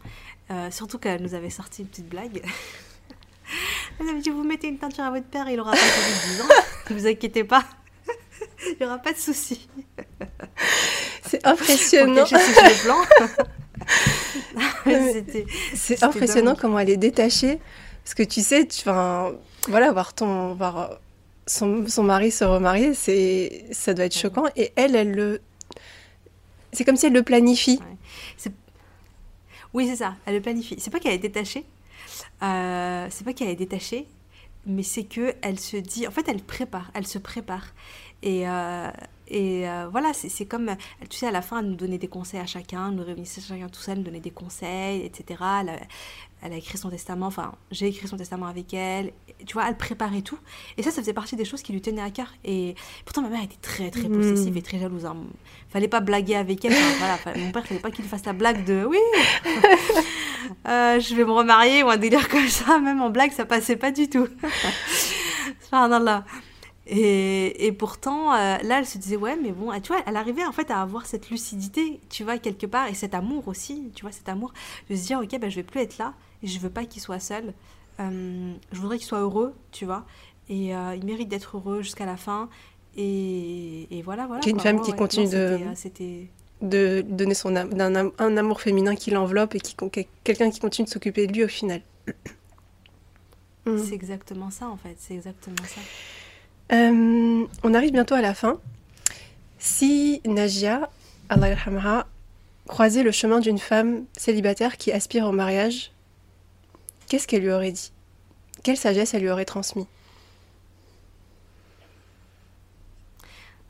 [0.70, 2.42] surtout qu'elle nous avait sorti une petite blague.
[4.00, 6.40] elle avait dit Vous mettez une teinture à votre père, il aura pas de 10
[6.42, 6.48] ans.
[6.90, 7.64] Ne vous inquiétez pas.
[8.66, 9.68] il n'y aura pas de souci.
[11.26, 12.24] C'est impressionnant.
[15.74, 17.58] C'est impressionnant comment elle est détachée.
[18.04, 18.84] Parce que tu sais, tu,
[19.68, 20.98] voilà, voir, ton, voir
[21.46, 24.44] son, son mari se remarier, ça doit être choquant.
[24.56, 25.40] Et elle, elle le.
[26.72, 27.80] C'est comme si elle le planifie.
[29.74, 30.76] Oui, c'est ça, elle le planifie.
[30.78, 31.64] C'est pas qu'elle est détachée.
[32.42, 34.06] Euh, c'est pas qu'elle est détachée,
[34.66, 36.06] mais c'est que elle se dit.
[36.06, 37.68] En fait, elle prépare, elle se prépare.
[38.22, 38.90] Et, euh,
[39.28, 40.76] et euh, voilà, c'est comme,
[41.08, 43.68] tu sais, à la fin, elle nous donnait des conseils à chacun, nous réunissait chacun
[43.68, 45.40] tout seul, nous donnait des conseils, etc.
[45.60, 45.80] Elle,
[46.42, 49.12] elle, a écrit son testament, enfin, j'ai écrit son testament avec elle.
[49.46, 50.38] Tu vois, elle préparait tout.
[50.76, 52.28] Et ça, ça faisait partie des choses qui lui tenaient à cœur.
[52.44, 54.12] Et pourtant, ma mère était très, très hmm.
[54.12, 55.06] possessive et très jalouse.
[55.06, 55.16] Hein.
[55.70, 56.74] Fallait pas blaguer avec elle.
[56.98, 58.98] voilà, mon père, fallait pas qu'il fasse la blague de oui,
[60.68, 62.78] euh, je vais me remarier ou un délire comme ça.
[62.78, 64.28] Même en blague, ça passait pas du tout.
[65.72, 66.24] là
[66.94, 70.44] et, et pourtant, euh, là, elle se disait, ouais, mais bon, tu vois, elle arrivait
[70.44, 74.02] en fait à avoir cette lucidité, tu vois, quelque part, et cet amour aussi, tu
[74.02, 74.52] vois, cet amour
[74.90, 76.12] de se dire, ok, ben, je vais plus être là,
[76.42, 77.54] et je veux pas qu'il soit seul.
[77.98, 80.04] Euh, je voudrais qu'il soit heureux, tu vois,
[80.50, 82.50] et euh, il mérite d'être heureux jusqu'à la fin.
[82.94, 84.46] Et, et voilà, voilà.
[84.46, 85.58] une femme qui continue de,
[86.60, 89.74] de donner son d'un un amour féminin qui l'enveloppe et qui
[90.24, 91.80] quelqu'un qui continue de s'occuper de lui au final.
[93.64, 95.80] C'est exactement ça, en fait, c'est exactement ça.
[96.70, 98.58] Euh, on arrive bientôt à la fin.
[99.58, 100.88] Si Najia,
[101.28, 102.06] Allah
[102.66, 105.92] croisait le chemin d'une femme célibataire qui aspire au mariage,
[107.08, 107.92] qu'est-ce qu'elle lui aurait dit?
[108.62, 109.86] Quelle sagesse elle lui aurait transmis?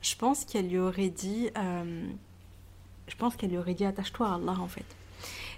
[0.01, 2.07] Je pense qu'elle lui aurait dit, euh,
[3.07, 4.85] je pense qu'elle lui aurait dit attache-toi à Allah en fait.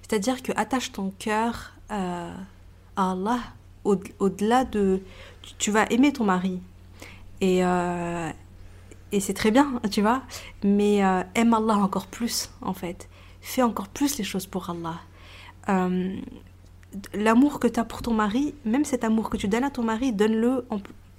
[0.01, 2.31] C'est-à-dire que attache ton cœur euh,
[2.95, 3.39] à Allah
[3.85, 5.01] au-delà de,
[5.59, 6.59] tu vas aimer ton mari,
[7.41, 8.29] et, euh,
[9.11, 10.23] et c'est très bien, tu vois.
[10.63, 13.09] Mais euh, aime Allah encore plus, en fait.
[13.41, 14.99] Fais encore plus les choses pour Allah.
[15.69, 16.15] Euh,
[17.13, 19.83] l'amour que tu as pour ton mari, même cet amour que tu donnes à ton
[19.83, 20.65] mari, donne-le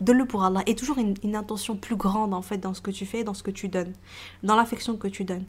[0.01, 0.63] donne-le pour Allah.
[0.67, 3.43] Et toujours une, intention plus grande, en fait, dans ce que tu fais, dans ce
[3.43, 3.95] que tu donnes,
[4.43, 5.45] dans l'affection que tu donnes.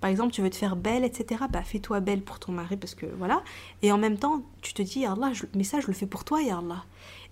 [0.00, 1.44] Par exemple, tu veux te faire belle, etc.
[1.50, 3.42] Bah, fais-toi belle pour ton mari, parce que voilà.
[3.82, 6.42] Et en même temps, tu te dis, Allah, mais ça, je le fais pour toi,
[6.42, 6.84] Ya Allah.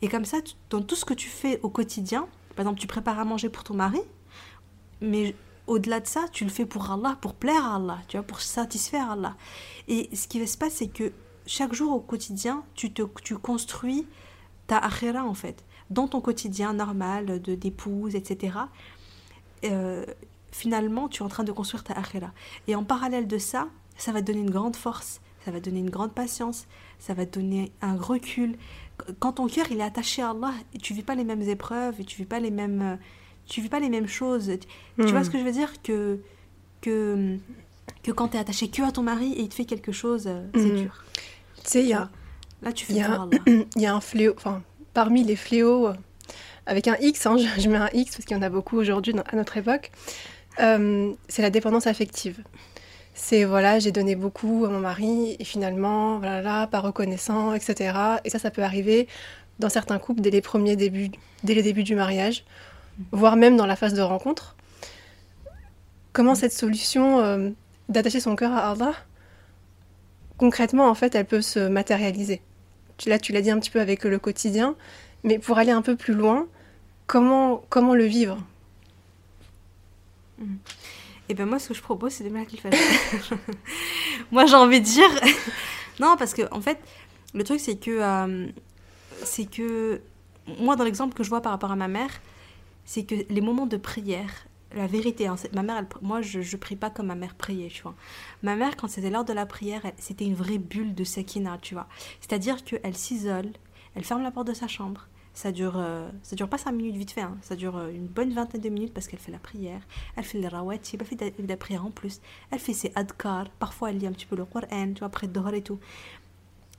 [0.03, 2.29] Et comme ça, dans tout ce que tu fais au quotidien,
[2.61, 4.03] par exemple, tu prépares à manger pour ton mari,
[5.01, 5.35] mais
[5.67, 8.43] au-delà de ça, tu le fais pour Allah, pour plaire à Allah, tu vois, pour
[8.43, 9.35] satisfaire Allah.
[9.89, 11.11] Et ce qui va se passer, c'est que
[11.47, 14.07] chaque jour au quotidien, tu, te, tu construis
[14.67, 15.65] ta akhira en fait.
[15.89, 18.59] Dans ton quotidien normal de d'épouse, etc.
[19.65, 20.05] Euh,
[20.53, 22.31] finalement, tu es en train de construire ta akhira.
[22.69, 25.65] Et en parallèle de ça, ça va te donner une grande force, ça va te
[25.65, 26.67] donner une grande patience,
[26.99, 28.59] ça va te donner un recul,
[29.19, 32.05] quand ton cœur il est attaché à Allah, tu vis pas les mêmes épreuves, et
[32.05, 32.99] tu vis pas les mêmes,
[33.47, 34.51] tu vis pas les mêmes choses.
[34.97, 35.25] Tu vois hmm.
[35.25, 35.83] ce que je veux dire?
[35.83, 36.21] Que
[36.81, 37.37] que
[38.03, 40.25] que quand tu es attaché que à ton mari et il te fait quelque chose,
[40.27, 40.77] euh, c'est hmm.
[40.77, 41.05] dur.
[41.57, 42.11] Tu sais, il y a
[42.63, 44.63] là tu fais Il y a un fléau, enfin
[44.95, 45.95] parmi les fléaux euh,
[46.67, 49.15] avec un X, hein, je, mets un X parce qu'il y en a beaucoup aujourd'hui
[49.27, 49.91] à notre époque.
[50.61, 52.43] Euh, c'est la dépendance affective.
[53.15, 57.93] C'est voilà, j'ai donné beaucoup à mon mari et finalement, voilà, pas reconnaissant, etc.
[58.25, 59.09] Et ça, ça peut arriver
[59.59, 61.11] dans certains couples dès les premiers débuts,
[61.45, 62.45] dès les débuts du mariage,
[63.13, 64.57] voire même dans la phase de rencontre.
[66.13, 67.51] Comment cette solution euh,
[67.89, 68.95] d'attacher son cœur à Allah,
[70.39, 72.41] concrètement, en fait, elle peut se matérialiser?
[73.07, 74.75] Là, tu l'as dit un petit peu avec le quotidien,
[75.25, 76.47] mais pour aller un peu plus loin,
[77.07, 78.39] comment, comment le vivre?
[80.39, 80.57] Mmh.
[81.31, 82.57] Et ben moi, ce que je propose, c'est des miracles
[84.33, 85.09] moi, j'ai envie de dire.
[86.01, 86.79] non, parce que, en fait,
[87.35, 87.91] le truc, c'est que.
[87.91, 88.49] Euh,
[89.23, 90.01] c'est que.
[90.59, 92.11] Moi, dans l'exemple que je vois par rapport à ma mère,
[92.85, 96.75] c'est que les moments de prière, la vérité, hein, ma mère, moi, je, je prie
[96.75, 97.95] pas comme ma mère priait, tu vois.
[98.43, 101.75] Ma mère, quand c'était l'heure de la prière, c'était une vraie bulle de sakina, tu
[101.75, 101.87] vois.
[102.21, 103.53] C'est-à-dire qu'elle s'isole,
[103.95, 106.97] elle ferme la porte de sa chambre, ça dure, euh, ça dure pas 5 minutes
[106.97, 107.39] vite fait, hein.
[107.43, 109.81] ça dure euh, une bonne vingtaine de minutes parce qu'elle fait la prière,
[110.17, 112.21] elle fait les rawati, elle fait de la prière en plus,
[112.51, 115.29] elle fait ses adkar, parfois elle lit un petit peu le Coran, tu vois, après
[115.29, 115.79] Dohar et tout.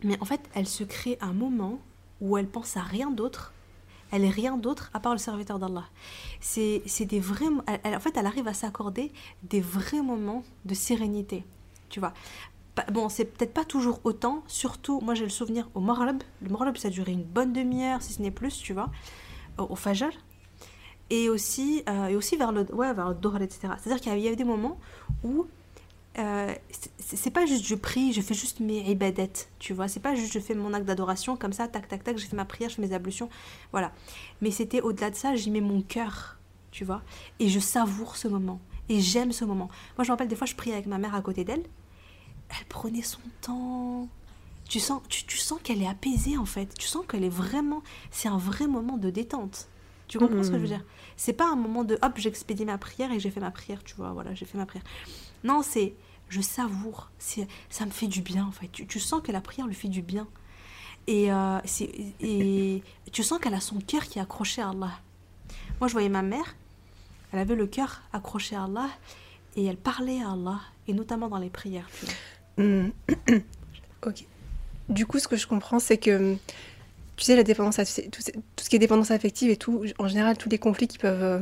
[0.03, 1.79] Mais en fait, elle se crée un moment
[2.19, 3.53] où elle pense à rien d'autre,
[4.11, 5.85] elle est rien d'autre à part le serviteur d'Allah.
[6.41, 9.11] C'est des vrais, en fait, elle arrive à s'accorder
[9.43, 11.45] des vrais moments de sérénité,
[11.89, 12.13] tu vois
[12.91, 16.77] bon, c'est peut-être pas toujours autant, surtout, moi j'ai le souvenir au Maghreb, le Maghreb
[16.77, 18.89] ça durait une bonne demi-heure, si ce n'est plus, tu vois,
[19.57, 20.09] au, Fajr.
[21.09, 23.73] et aussi, euh, et aussi vers le, ouais, vers le Dohr, etc.
[23.77, 24.77] C'est-à-dire qu'il y avait des moments
[25.23, 25.47] où
[26.17, 26.53] euh,
[26.99, 29.87] c'est pas juste je prie, je fais juste mes ibadettes, tu vois.
[29.87, 32.35] C'est pas juste je fais mon acte d'adoration comme ça, tac, tac, tac, je fais
[32.35, 33.29] ma prière, je fais mes ablutions,
[33.71, 33.91] voilà.
[34.41, 36.37] Mais c'était au-delà de ça, j'y mets mon cœur,
[36.71, 37.01] tu vois.
[37.39, 38.59] Et je savoure ce moment.
[38.89, 39.69] Et j'aime ce moment.
[39.97, 41.63] Moi, je me rappelle des fois, je priais avec ma mère à côté d'elle.
[42.59, 44.07] Elle prenait son temps.
[44.67, 46.73] Tu sens, tu, tu sens qu'elle est apaisée en fait.
[46.77, 47.83] Tu sens qu'elle est vraiment.
[48.09, 49.67] C'est un vrai moment de détente.
[50.07, 50.83] Tu comprends ce que je veux dire?
[51.15, 53.95] C'est pas un moment de hop, j'expédie ma prière et j'ai fait ma prière, tu
[53.95, 54.11] vois.
[54.11, 54.83] Voilà, j'ai fait ma prière.
[55.45, 55.93] Non, c'est
[56.27, 57.09] je savoure.
[57.19, 58.67] C'est, ça me fait du bien en fait.
[58.71, 60.27] Tu, tu, sens que la prière lui fait du bien.
[61.07, 61.59] Et, euh,
[62.19, 64.91] et tu sens qu'elle a son cœur qui est accroché à Allah.
[65.79, 66.55] Moi, je voyais ma mère,
[67.31, 68.89] elle avait le cœur accroché à Allah
[69.55, 71.89] et elle parlait à Allah, et notamment dans les prières.
[71.99, 72.15] Tu vois.
[72.57, 72.89] Hmm.
[74.05, 74.25] ok.
[74.89, 76.35] Du coup, ce que je comprends, c'est que
[77.21, 77.75] tu sais, la dépendance,
[78.11, 81.23] tout, ce qui est dépendance affective et tout, en général, tous les conflits qui peuvent
[81.23, 81.39] euh,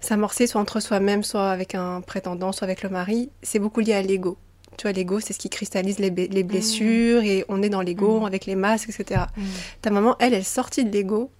[0.00, 3.92] s'amorcer, soit entre soi-même, soit avec un prétendant, soit avec le mari, c'est beaucoup lié
[3.92, 4.36] à l'ego.
[4.76, 8.20] Tu vois, l'ego, c'est ce qui cristallise les, les blessures et on est dans l'ego
[8.20, 8.24] mmh.
[8.24, 9.26] avec les masques, etc.
[9.36, 9.42] Mmh.
[9.82, 11.30] Ta maman, elle, elle est sortie de l'ego,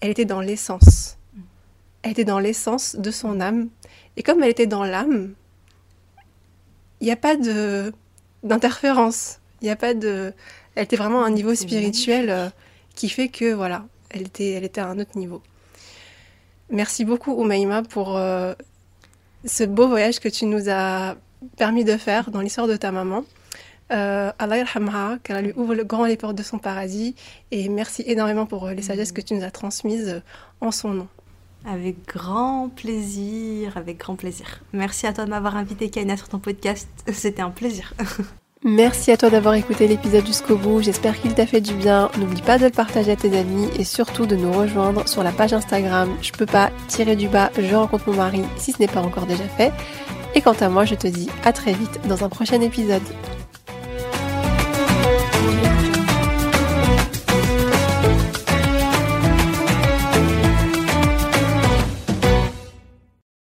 [0.00, 1.18] elle était dans l'essence.
[2.02, 3.68] Elle était dans l'essence de son âme.
[4.16, 5.34] Et comme elle était dans l'âme,
[7.00, 7.92] il n'y a pas de
[8.42, 9.38] d'interférence.
[9.60, 10.32] Il n'y a pas de.
[10.74, 12.48] Elle était vraiment à un niveau spirituel euh,
[12.94, 15.42] qui fait que, voilà, elle était, elle était à un autre niveau.
[16.70, 18.54] Merci beaucoup, Oumaima, pour euh,
[19.44, 21.16] ce beau voyage que tu nous as
[21.56, 23.24] permis de faire dans l'histoire de ta maman.
[23.92, 27.16] Euh, Allah yarhamha, qu'elle lui ouvre le grand les portes de son paradis.
[27.50, 30.22] Et merci énormément pour euh, les sagesses que tu nous as transmises
[30.60, 31.08] en son nom.
[31.64, 34.60] Avec grand plaisir, avec grand plaisir.
[34.72, 36.88] Merci à toi de m'avoir invité, Kaina, sur ton podcast.
[37.12, 37.94] C'était un plaisir.
[38.62, 42.10] Merci à toi d'avoir écouté l'épisode jusqu'au bout, j'espère qu'il t'a fait du bien.
[42.18, 45.32] N'oublie pas de le partager à tes amis et surtout de nous rejoindre sur la
[45.32, 48.86] page Instagram Je peux pas tirer du bas, je rencontre mon mari si ce n'est
[48.86, 49.72] pas encore déjà fait.
[50.34, 53.02] Et quant à moi, je te dis à très vite dans un prochain épisode.